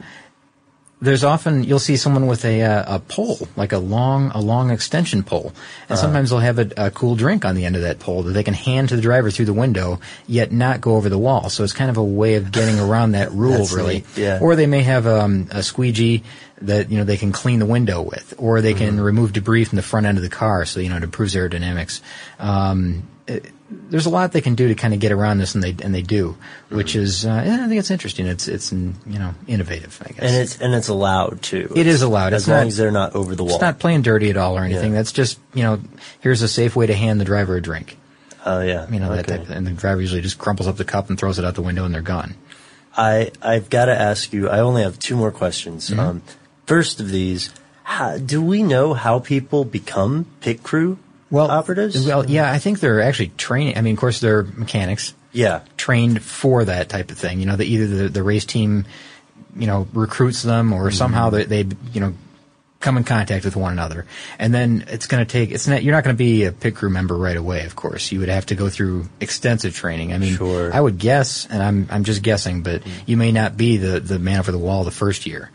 there's 1.02 1.24
often 1.24 1.64
you'll 1.64 1.80
see 1.80 1.96
someone 1.96 2.28
with 2.28 2.44
a 2.44 2.62
uh, 2.62 2.96
a 2.98 3.00
pole, 3.00 3.48
like 3.56 3.72
a 3.72 3.78
long 3.78 4.32
a 4.32 4.42
long 4.42 4.70
extension 4.70 5.24
pole, 5.24 5.54
and 5.84 5.92
Uh-huh. 5.92 5.96
sometimes 5.96 6.30
they'll 6.30 6.40
have 6.40 6.60
a, 6.60 6.70
a 6.76 6.92
cool 6.92 7.16
drink 7.16 7.46
on 7.46 7.56
the 7.56 7.64
end 7.66 7.76
of 7.78 7.84
that 7.84 8.00
pole 8.00 8.24
that 8.24 8.34
they 8.34 8.44
can 8.44 8.54
hand 8.54 8.90
to 8.90 8.96
the 8.98 9.02
driver 9.02 9.32
through 9.32 9.46
the 9.46 9.54
window, 9.54 10.00
yet 10.28 10.52
not 10.52 10.82
go 10.82 10.96
over 10.98 11.08
the 11.08 11.18
wall. 11.18 11.50
So 11.50 11.64
it's 11.64 11.72
kind 11.74 11.90
of 11.90 11.96
a 11.98 12.04
way 12.04 12.36
of 12.36 12.52
getting 12.52 12.80
around 12.88 13.14
that 13.14 13.32
rule, 13.32 13.66
really. 13.74 14.04
yeah. 14.18 14.40
Or 14.42 14.56
they 14.58 14.68
may 14.68 14.82
have 14.84 15.08
um, 15.08 15.48
a 15.52 15.64
squeegee 15.64 16.24
that 16.62 16.92
you 16.92 16.98
know 16.98 17.06
they 17.06 17.16
can 17.18 17.32
clean 17.32 17.60
the 17.60 17.66
window 17.66 18.02
with, 18.02 18.34
or 18.38 18.60
they 18.60 18.74
Mm-hmm. 18.74 18.98
can 18.98 19.00
remove 19.02 19.32
debris 19.32 19.64
from 19.66 19.78
the 19.78 19.82
front 19.82 20.06
end 20.06 20.18
of 20.18 20.24
the 20.24 20.30
car, 20.30 20.66
so 20.66 20.82
you 20.82 20.90
know 20.90 20.98
it 20.98 21.04
improves 21.04 21.34
aerodynamics. 21.34 22.02
Um, 22.40 23.08
it- 23.28 23.46
there's 23.72 24.06
a 24.06 24.10
lot 24.10 24.32
they 24.32 24.42
can 24.42 24.56
do 24.56 24.68
to 24.70 24.76
kind 24.76 24.94
of 24.94 25.00
get 25.00 25.12
around 25.12 25.38
this, 25.38 25.54
and 25.56 25.64
they 25.64 25.76
and 25.84 25.94
they 25.94 26.02
do, 26.02 26.36
which 26.70 26.94
Mm-hmm. 26.94 27.02
is 27.04 27.26
uh, 27.26 27.44
yeah, 27.46 27.64
I 27.66 27.68
think 27.68 27.80
it's 27.80 27.92
interesting. 27.92 28.26
It's 28.28 28.48
it's 28.48 28.72
you 28.72 28.94
know 29.06 29.34
innovative, 29.48 30.02
I 30.06 30.10
guess. 30.12 30.20
and 30.20 30.36
it's 30.36 30.58
and 30.62 30.74
it's 30.74 30.88
allowed 30.88 31.42
too. 31.42 31.72
It 31.76 31.86
is 31.88 32.02
allowed. 32.02 32.34
as 32.34 32.44
It's 32.44 32.48
long 32.50 32.58
not- 32.60 32.68
as 32.68 32.78
they're 32.78 32.92
not 32.92 33.16
over 33.16 33.36
the 33.36 33.44
wall. 33.44 33.54
it's 33.56 33.62
not 33.62 33.80
playing 33.80 34.02
dirty 34.02 34.30
at 34.30 34.38
all 34.38 34.58
or 34.58 34.64
anything. 34.64 34.92
Yeah. 34.92 34.98
That's 35.00 35.12
just 35.12 35.40
you 35.54 35.64
know 35.64 35.80
here's 36.22 36.42
a 36.42 36.48
safe 36.48 36.76
way 36.76 36.88
to 36.88 36.94
hand 36.96 37.20
the 37.22 37.26
driver 37.26 37.56
a 37.56 37.62
drink. 37.62 37.98
Oh 38.46 38.62
yeah, 38.62 38.90
You 38.90 39.00
know 39.00 39.10
that 39.16 39.30
okay. 39.30 39.38
type, 39.46 39.50
and 39.50 39.68
the 39.68 39.72
driver 39.72 40.00
usually 40.02 40.22
just 40.22 40.38
crumples 40.38 40.68
up 40.68 40.78
the 40.78 40.86
cup 40.86 41.10
and 41.10 41.20
throws 41.20 41.38
it 41.40 41.46
out 41.46 41.56
the 41.56 41.62
window, 41.62 41.86
and 41.86 41.94
they're 41.94 42.02
gone. 42.02 42.36
I 42.98 43.32
I've 43.42 43.70
got 43.70 43.86
to 43.86 43.94
ask 44.00 44.34
you. 44.34 44.50
I 44.50 44.60
only 44.60 44.82
have 44.82 44.98
two 44.98 45.16
more 45.16 45.32
questions. 45.32 45.90
Mm-hmm. 45.90 46.00
Um, 46.00 46.22
first 46.66 47.00
of 47.00 47.10
these, 47.10 47.54
how, 47.84 48.18
do 48.18 48.42
we 48.42 48.64
know 48.64 48.94
how 48.94 49.20
people 49.20 49.64
become 49.66 50.26
pit 50.42 50.64
crew 50.64 50.98
operatives? 51.32 52.06
Well, 52.06 52.30
yeah, 52.30 52.52
I 52.52 52.60
think 52.60 52.80
they're 52.80 53.02
actually 53.02 53.30
training. 53.38 53.78
I 53.78 53.82
mean, 53.82 53.94
of 53.94 54.00
course, 54.00 54.20
they're 54.20 54.44
mechanics. 54.44 55.14
yeah, 55.32 55.62
trained 55.78 56.24
for 56.24 56.66
that 56.66 56.90
type 56.90 57.12
of 57.12 57.18
thing. 57.18 57.40
You 57.40 57.46
know, 57.46 57.56
that 57.56 57.66
either 57.66 57.88
the, 57.88 58.10
the 58.10 58.24
race 58.24 58.46
team, 58.46 58.86
you 59.56 59.68
know, 59.68 59.88
recruits 59.94 60.42
them 60.42 60.74
or 60.74 60.88
mm-hmm. 60.88 60.96
somehow 60.98 61.30
they, 61.30 61.44
they, 61.44 61.66
you 61.94 62.02
know, 62.02 62.14
come 62.80 62.96
in 62.96 63.04
contact 63.04 63.44
with 63.44 63.56
one 63.56 63.74
another. 63.74 64.06
And 64.38 64.54
then 64.54 64.86
it's 64.88 65.06
going 65.06 65.26
to 65.26 65.30
take, 65.30 65.52
it's 65.52 65.68
not, 65.68 65.84
you're 65.84 65.94
not 65.94 66.06
going 66.06 66.16
to 66.16 66.18
be 66.18 66.46
a 66.46 66.54
pit 66.54 66.76
crew 66.76 66.90
member 66.90 67.18
right 67.18 67.36
away, 67.36 67.66
of 67.66 67.76
course. 67.76 68.12
You 68.12 68.20
would 68.22 68.30
have 68.30 68.46
to 68.48 68.56
go 68.56 68.70
through 68.70 69.10
extensive 69.20 69.76
training. 69.76 70.14
I 70.14 70.18
mean, 70.18 70.36
Sure. 70.36 70.74
I 70.74 70.80
would 70.80 70.98
guess, 70.98 71.46
and 71.46 71.62
I'm, 71.62 71.88
I'm 71.90 72.06
just 72.06 72.22
guessing, 72.22 72.64
but 72.64 72.82
mm-hmm. 72.82 73.00
you 73.06 73.18
may 73.18 73.34
not 73.34 73.58
be 73.58 73.78
the, 73.78 74.00
the 74.00 74.18
man 74.18 74.40
over 74.40 74.52
the 74.54 74.58
wall 74.58 74.86
the 74.86 74.92
first 74.92 75.26
year. 75.26 75.52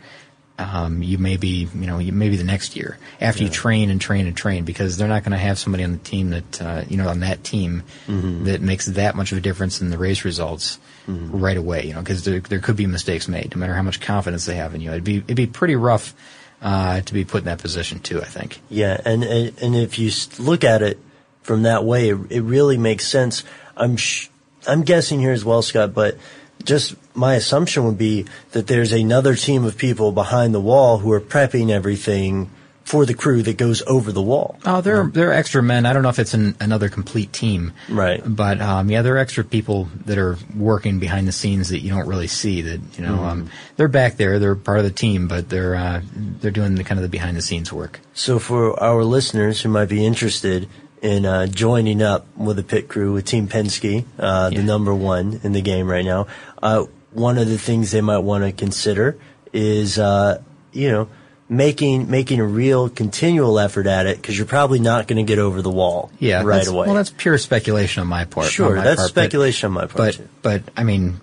Um, 0.57 1.03
you 1.03 1.17
may 1.17 1.35
be, 1.35 1.67
you 1.75 1.85
know, 1.85 1.99
you 1.99 2.13
maybe 2.13 2.37
the 2.37 2.45
next 2.45 2.77
year 2.77 2.97
after 3.19 3.43
you 3.43 3.49
train 3.49 3.89
and 3.89 3.99
train 3.99 4.25
and 4.25 4.37
train 4.37 4.63
because 4.63 4.95
they're 4.95 5.09
not 5.09 5.23
going 5.23 5.33
to 5.33 5.37
have 5.37 5.59
somebody 5.59 5.83
on 5.83 5.91
the 5.91 5.97
team 5.97 6.29
that, 6.29 6.61
uh, 6.61 6.83
you 6.87 6.95
know, 6.95 7.09
on 7.09 7.19
that 7.19 7.43
team 7.43 7.83
that 8.07 8.61
makes 8.61 8.85
that 8.85 9.15
much 9.15 9.33
of 9.33 9.37
a 9.37 9.41
difference 9.41 9.81
in 9.81 9.89
the 9.89 9.97
race 9.97 10.23
results 10.23 10.79
right 11.07 11.57
away. 11.57 11.85
You 11.85 11.93
know, 11.95 11.99
because 11.99 12.23
there 12.23 12.39
there 12.39 12.59
could 12.59 12.77
be 12.77 12.87
mistakes 12.87 13.27
made 13.27 13.53
no 13.53 13.59
matter 13.59 13.73
how 13.73 13.81
much 13.81 13.99
confidence 13.99 14.45
they 14.45 14.55
have 14.55 14.73
in 14.73 14.79
you. 14.79 14.91
It'd 14.91 15.03
be 15.03 15.17
it'd 15.17 15.35
be 15.35 15.45
pretty 15.47 15.75
rough 15.75 16.13
uh, 16.61 17.01
to 17.01 17.13
be 17.13 17.25
put 17.25 17.39
in 17.39 17.45
that 17.45 17.59
position 17.59 17.99
too. 17.99 18.21
I 18.21 18.25
think. 18.25 18.61
yeah, 18.69 18.99
and 19.03 19.25
and, 19.25 19.61
and 19.61 19.75
if 19.75 19.99
you 19.99 20.09
look 20.39 20.63
at 20.63 20.81
it 20.81 20.99
from 21.43 21.63
that 21.63 21.83
way, 21.83 22.09
it, 22.11 22.17
it 22.29 22.41
really 22.41 22.77
makes 22.77 23.05
sense. 23.05 23.43
I'm 23.75 23.97
sh- 23.97 24.29
I'm 24.65 24.83
guessing 24.83 25.19
here 25.19 25.33
as 25.33 25.43
well, 25.43 25.61
Scott, 25.61 25.93
but 25.93 26.17
just 26.65 26.95
my 27.15 27.35
assumption 27.35 27.85
would 27.85 27.97
be 27.97 28.25
that 28.51 28.67
there's 28.67 28.91
another 28.91 29.35
team 29.35 29.63
of 29.63 29.77
people 29.77 30.11
behind 30.11 30.53
the 30.53 30.59
wall 30.61 30.97
who 30.97 31.11
are 31.11 31.21
prepping 31.21 31.69
everything 31.71 32.49
for 32.83 33.03
the 33.07 33.15
crew 33.15 33.41
that 33.41 33.57
goes 33.57 33.81
over 33.87 34.11
the 34.11 34.21
wall. 34.21 34.59
Oh, 34.63 34.79
there 34.79 35.01
are, 35.01 35.07
there 35.07 35.29
are 35.29 35.33
extra 35.33 35.63
men. 35.63 35.87
I 35.87 35.93
don't 35.93 36.03
know 36.03 36.09
if 36.09 36.19
it's 36.19 36.35
an, 36.35 36.55
another 36.59 36.87
complete 36.87 37.33
team, 37.33 37.73
Right. 37.89 38.21
But 38.23 38.61
um, 38.61 38.91
yeah, 38.91 39.01
there 39.01 39.15
are 39.15 39.17
extra 39.17 39.43
people 39.43 39.87
that 40.05 40.19
are 40.19 40.37
working 40.55 40.99
behind 40.99 41.27
the 41.27 41.31
scenes 41.31 41.69
that 41.69 41.79
you 41.79 41.89
don't 41.89 42.07
really 42.07 42.27
see. 42.27 42.61
That 42.61 42.79
you 42.99 43.03
know, 43.05 43.23
um, 43.23 43.49
they're 43.75 43.87
back 43.87 44.17
there. 44.17 44.37
They're 44.37 44.53
part 44.55 44.77
of 44.77 44.83
the 44.83 44.91
team, 44.91 45.27
but 45.27 45.49
they're 45.49 45.73
uh, 45.75 46.01
they're 46.15 46.51
doing 46.51 46.75
the 46.75 46.83
kind 46.83 46.99
of 46.99 47.03
the 47.03 47.09
behind 47.09 47.35
the 47.35 47.41
scenes 47.41 47.73
work. 47.73 48.01
So 48.13 48.37
for 48.37 48.79
our 48.79 49.03
listeners 49.03 49.61
who 49.61 49.69
might 49.69 49.89
be 49.89 50.05
interested 50.05 50.69
in 51.01 51.25
uh, 51.25 51.47
joining 51.47 52.01
up 52.03 52.25
with 52.37 52.57
the 52.57 52.63
pit 52.63 52.87
crew 52.87 53.13
with 53.13 53.25
Team 53.25 53.47
Penske, 53.47 54.05
uh, 54.19 54.49
Yeah. 54.51 54.59
the 54.59 54.63
number 54.63 54.93
one 54.93 55.39
in 55.43 55.53
the 55.53 55.61
game 55.61 55.87
right 55.89 56.05
now, 56.05 56.25
uh, 56.65 56.85
one 57.13 57.37
of 57.37 57.47
the 57.47 57.57
things 57.57 57.91
they 57.91 58.01
might 58.01 58.19
want 58.31 58.43
to 58.43 58.51
consider 58.51 59.17
is, 59.53 59.97
uh, 59.99 60.41
you 60.73 60.89
know, 60.91 61.07
making 61.47 62.09
making 62.09 62.39
a 62.39 62.43
real 62.45 62.89
continual 62.89 63.59
effort 63.59 63.85
at 63.87 64.05
it 64.07 64.17
because 64.17 64.35
you're 64.37 64.47
probably 64.47 64.79
not 64.79 65.07
going 65.07 65.17
to 65.23 65.27
get 65.31 65.37
over 65.39 65.61
the 65.61 65.69
wall 65.69 66.09
Yeah, 66.19 66.41
right 66.43 66.67
away. 66.67 66.87
Well, 66.87 66.95
that's 66.95 67.11
pure 67.15 67.37
speculation 67.37 68.01
on 68.01 68.07
my 68.07 68.25
part. 68.25 68.47
Sure, 68.51 68.75
my 68.75 68.83
that's 68.83 68.99
part, 69.01 69.13
but- 69.13 69.21
speculation 69.21 69.67
on 69.67 69.73
my 69.73 69.81
part, 69.85 69.95
But 69.97 70.13
too. 70.15 70.29
but 70.41 70.63
I 70.75 70.83
mean, 70.83 71.21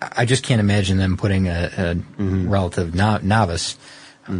I 0.00 0.24
just 0.26 0.44
can't 0.44 0.60
imagine 0.60 0.96
them 0.96 1.16
putting 1.16 1.48
a, 1.48 1.64
a 1.76 1.94
Mm-hmm. 1.96 2.48
relative 2.48 2.94
no, 2.94 3.18
novice 3.22 3.76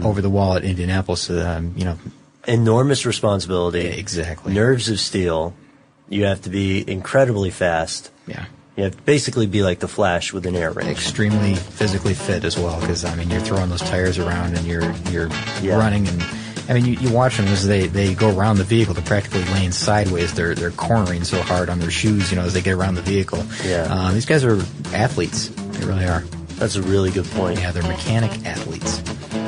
over 0.02 0.20
the 0.22 0.30
wall 0.30 0.54
at 0.54 0.64
Indianapolis. 0.64 1.28
Um, 1.30 1.74
you 1.76 1.84
know, 1.84 1.98
enormous 2.46 3.04
responsibility. 3.06 3.80
Yeah, 3.80 3.90
exactly. 4.04 4.52
Nerves 4.54 4.88
of 4.88 5.00
steel. 5.00 5.54
You 6.08 6.24
have 6.24 6.42
to 6.42 6.50
be 6.50 6.88
incredibly 6.88 7.50
fast. 7.50 8.10
yeah, 8.26 8.46
You 8.78 8.84
have 8.84 8.96
to 8.96 9.02
basically 9.02 9.46
be 9.46 9.62
like 9.64 9.80
the 9.80 9.88
Flash 9.88 10.32
with 10.32 10.46
an 10.46 10.54
air 10.54 10.70
wrench. 10.70 10.88
extremely 10.88 11.56
physically 11.56 12.14
fit 12.14 12.44
as 12.44 12.56
well. 12.56 12.80
Because 12.80 13.04
I 13.04 13.14
mean, 13.16 13.28
you're 13.28 13.40
throwing 13.40 13.70
those 13.70 13.80
tires 13.82 14.18
around 14.18 14.56
and 14.56 14.64
you're 14.66 14.90
you're 15.10 15.28
Yeah. 15.60 15.76
running 15.78 16.06
and. 16.08 16.22
I 16.70 16.74
mean, 16.74 16.84
you, 16.84 16.92
you 16.92 17.10
watch 17.10 17.38
them 17.38 17.46
as 17.46 17.66
they, 17.66 17.86
they 17.86 18.12
go 18.14 18.28
around 18.36 18.58
the 18.58 18.64
vehicle. 18.64 18.92
They're 18.92 19.02
practically 19.02 19.42
laying 19.54 19.72
sideways. 19.72 20.34
They're 20.34 20.54
they're 20.54 20.70
cornering 20.70 21.24
so 21.24 21.40
hard 21.42 21.70
on 21.70 21.78
their 21.80 21.90
shoes, 21.90 22.30
you 22.30 22.36
know, 22.36 22.44
as 22.44 22.52
they 22.54 22.60
get 22.60 22.74
around 22.74 22.94
the 22.96 23.00
vehicle. 23.02 23.42
Yeah. 23.64 23.86
Uh, 23.90 24.12
these 24.12 24.26
guys 24.26 24.44
are 24.44 24.60
athletes. 24.94 25.48
They 25.48 25.86
really 25.86 26.04
are. 26.04 26.20
That's 26.56 26.76
a 26.76 26.82
really 26.82 27.10
good 27.10 27.24
point. 27.24 27.58
Yeah, 27.58 27.70
they're 27.72 27.82
mechanic 27.82 28.30
athletes. 28.46 29.02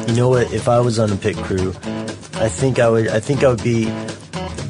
You 0.09 0.17
know 0.17 0.31
what? 0.31 0.51
If 0.53 0.67
I 0.67 0.81
was 0.81 0.99
on 0.99 1.13
a 1.13 1.17
pit 1.17 1.37
crew, 1.37 1.71
I 2.41 2.49
think 2.49 2.79
I 2.79 2.89
would. 2.89 3.07
I 3.09 3.21
think 3.21 3.45
I 3.45 3.49
would 3.49 3.63
be 3.63 3.93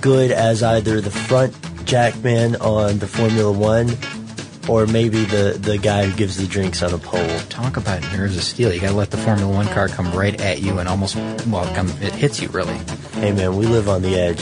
good 0.00 0.32
as 0.32 0.62
either 0.64 1.00
the 1.00 1.10
front 1.12 1.54
jackman 1.86 2.56
on 2.56 2.98
the 2.98 3.06
Formula 3.06 3.52
One, 3.52 3.88
or 4.68 4.86
maybe 4.86 5.24
the 5.24 5.58
the 5.60 5.78
guy 5.78 6.06
who 6.06 6.16
gives 6.16 6.36
the 6.36 6.46
drinks 6.46 6.82
on 6.82 6.92
a 6.92 6.98
pole. 6.98 7.38
Talk 7.48 7.76
about 7.76 8.02
nerves 8.12 8.36
of 8.36 8.42
steel. 8.42 8.72
You 8.72 8.80
got 8.80 8.90
to 8.90 8.94
let 8.96 9.10
the 9.10 9.16
Formula 9.16 9.52
One 9.52 9.66
car 9.68 9.88
come 9.88 10.12
right 10.12 10.38
at 10.40 10.60
you 10.60 10.78
and 10.78 10.88
almost 10.88 11.16
well, 11.46 11.72
come 11.74 11.88
it 12.00 12.12
hits 12.14 12.40
you 12.40 12.48
really. 12.48 12.76
Hey 13.14 13.32
man, 13.32 13.56
we 13.56 13.66
live 13.66 13.88
on 13.88 14.02
the 14.02 14.14
edge 14.14 14.40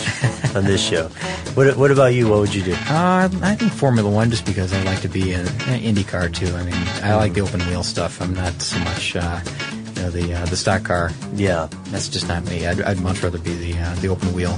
on 0.56 0.64
this 0.64 0.82
show. 0.82 1.08
What 1.54 1.76
What 1.76 1.90
about 1.90 2.14
you? 2.14 2.28
What 2.28 2.40
would 2.40 2.54
you 2.54 2.62
do? 2.62 2.74
Uh, 2.74 3.28
I 3.42 3.54
think 3.54 3.72
Formula 3.72 4.08
One 4.10 4.30
just 4.30 4.44
because 4.44 4.72
I 4.72 4.82
like 4.84 5.00
to 5.02 5.08
be 5.08 5.32
in, 5.32 5.40
in 5.40 5.94
IndyCar 5.94 6.34
too. 6.34 6.54
I 6.54 6.62
mean, 6.64 6.74
I 7.02 7.14
like 7.16 7.34
the 7.34 7.40
open 7.40 7.60
wheel 7.66 7.82
stuff. 7.82 8.20
I'm 8.20 8.34
not 8.34 8.60
so 8.60 8.78
much, 8.80 9.16
uh, 9.16 9.40
you 9.96 10.02
know, 10.02 10.10
the 10.10 10.34
uh, 10.34 10.44
the 10.46 10.56
stock 10.56 10.84
car. 10.84 11.10
Yeah, 11.34 11.68
That's 11.86 12.08
just 12.08 12.28
not 12.28 12.44
me. 12.44 12.66
I'd, 12.66 12.80
I'd 12.82 13.00
much 13.00 13.22
rather 13.22 13.38
be 13.38 13.54
the 13.54 13.78
uh, 13.78 13.94
the 13.96 14.08
open 14.08 14.32
wheel. 14.34 14.56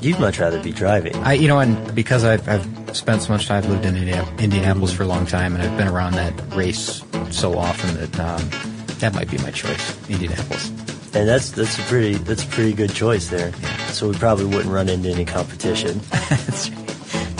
you'd 0.00 0.18
much 0.18 0.38
rather 0.40 0.60
be 0.62 0.72
driving. 0.72 1.14
I, 1.16 1.34
you 1.34 1.46
know, 1.46 1.60
and 1.60 1.94
because 1.94 2.24
I've, 2.24 2.48
I've 2.48 2.79
spent 2.96 3.22
so 3.22 3.32
much 3.32 3.46
time, 3.46 3.64
I've 3.64 3.70
lived 3.70 3.84
in 3.84 3.96
Indiana- 3.96 4.32
Indianapolis 4.38 4.92
for 4.92 5.02
a 5.02 5.06
long 5.06 5.26
time, 5.26 5.54
and 5.54 5.62
I've 5.62 5.76
been 5.76 5.88
around 5.88 6.14
that 6.14 6.32
race 6.54 7.02
so 7.30 7.58
often 7.58 7.94
that 7.96 8.20
um, 8.20 8.50
that 8.98 9.14
might 9.14 9.30
be 9.30 9.38
my 9.38 9.50
choice, 9.50 9.96
Indianapolis. 10.08 10.68
And 11.12 11.28
that's 11.28 11.50
that's 11.50 11.78
a 11.78 11.82
pretty 11.82 12.14
that's 12.14 12.44
a 12.44 12.48
pretty 12.48 12.72
good 12.72 12.94
choice 12.94 13.28
there. 13.28 13.52
So 13.88 14.08
we 14.08 14.14
probably 14.16 14.44
wouldn't 14.46 14.72
run 14.72 14.88
into 14.88 15.10
any 15.10 15.24
competition. 15.24 16.00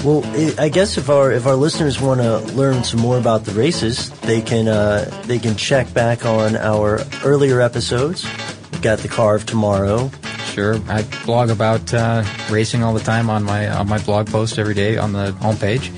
Well, 0.02 0.24
i 0.24 0.54
I 0.64 0.68
guess 0.70 0.96
if 0.96 1.10
our 1.10 1.30
if 1.30 1.46
our 1.46 1.56
listeners 1.56 2.00
want 2.00 2.22
to 2.22 2.38
learn 2.54 2.84
some 2.84 3.00
more 3.00 3.18
about 3.18 3.44
the 3.44 3.52
races, 3.52 4.08
they 4.20 4.40
can 4.40 4.66
uh, 4.66 5.04
they 5.26 5.38
can 5.38 5.56
check 5.56 5.92
back 5.92 6.24
on 6.24 6.56
our 6.56 7.00
earlier 7.22 7.60
episodes. 7.60 8.24
We've 8.72 8.80
got 8.80 9.00
the 9.00 9.08
car 9.08 9.36
of 9.36 9.44
tomorrow. 9.44 10.10
Sure, 10.61 10.77
I 10.88 11.05
blog 11.25 11.49
about 11.49 11.94
uh, 11.94 12.23
racing 12.51 12.83
all 12.83 12.92
the 12.92 13.01
time 13.01 13.31
on 13.31 13.44
my 13.44 13.66
on 13.66 13.88
my 13.88 13.99
blog 13.99 14.27
post 14.27 14.59
every 14.59 14.75
day 14.75 14.99
on 14.99 15.14
the 15.14 15.33
homepage. 15.40 15.88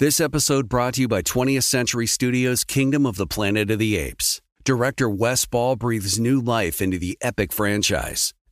This 0.00 0.20
episode 0.20 0.68
brought 0.68 0.94
to 0.94 1.02
you 1.02 1.08
by 1.08 1.22
20th 1.22 1.62
Century 1.62 2.08
Studios' 2.08 2.64
Kingdom 2.64 3.06
of 3.06 3.14
the 3.14 3.28
Planet 3.28 3.70
of 3.70 3.78
the 3.78 3.96
Apes. 3.96 4.40
Director 4.64 5.08
Wes 5.08 5.46
Ball 5.46 5.76
breathes 5.76 6.18
new 6.18 6.40
life 6.40 6.82
into 6.82 6.98
the 6.98 7.16
epic 7.20 7.52
franchise. 7.52 8.34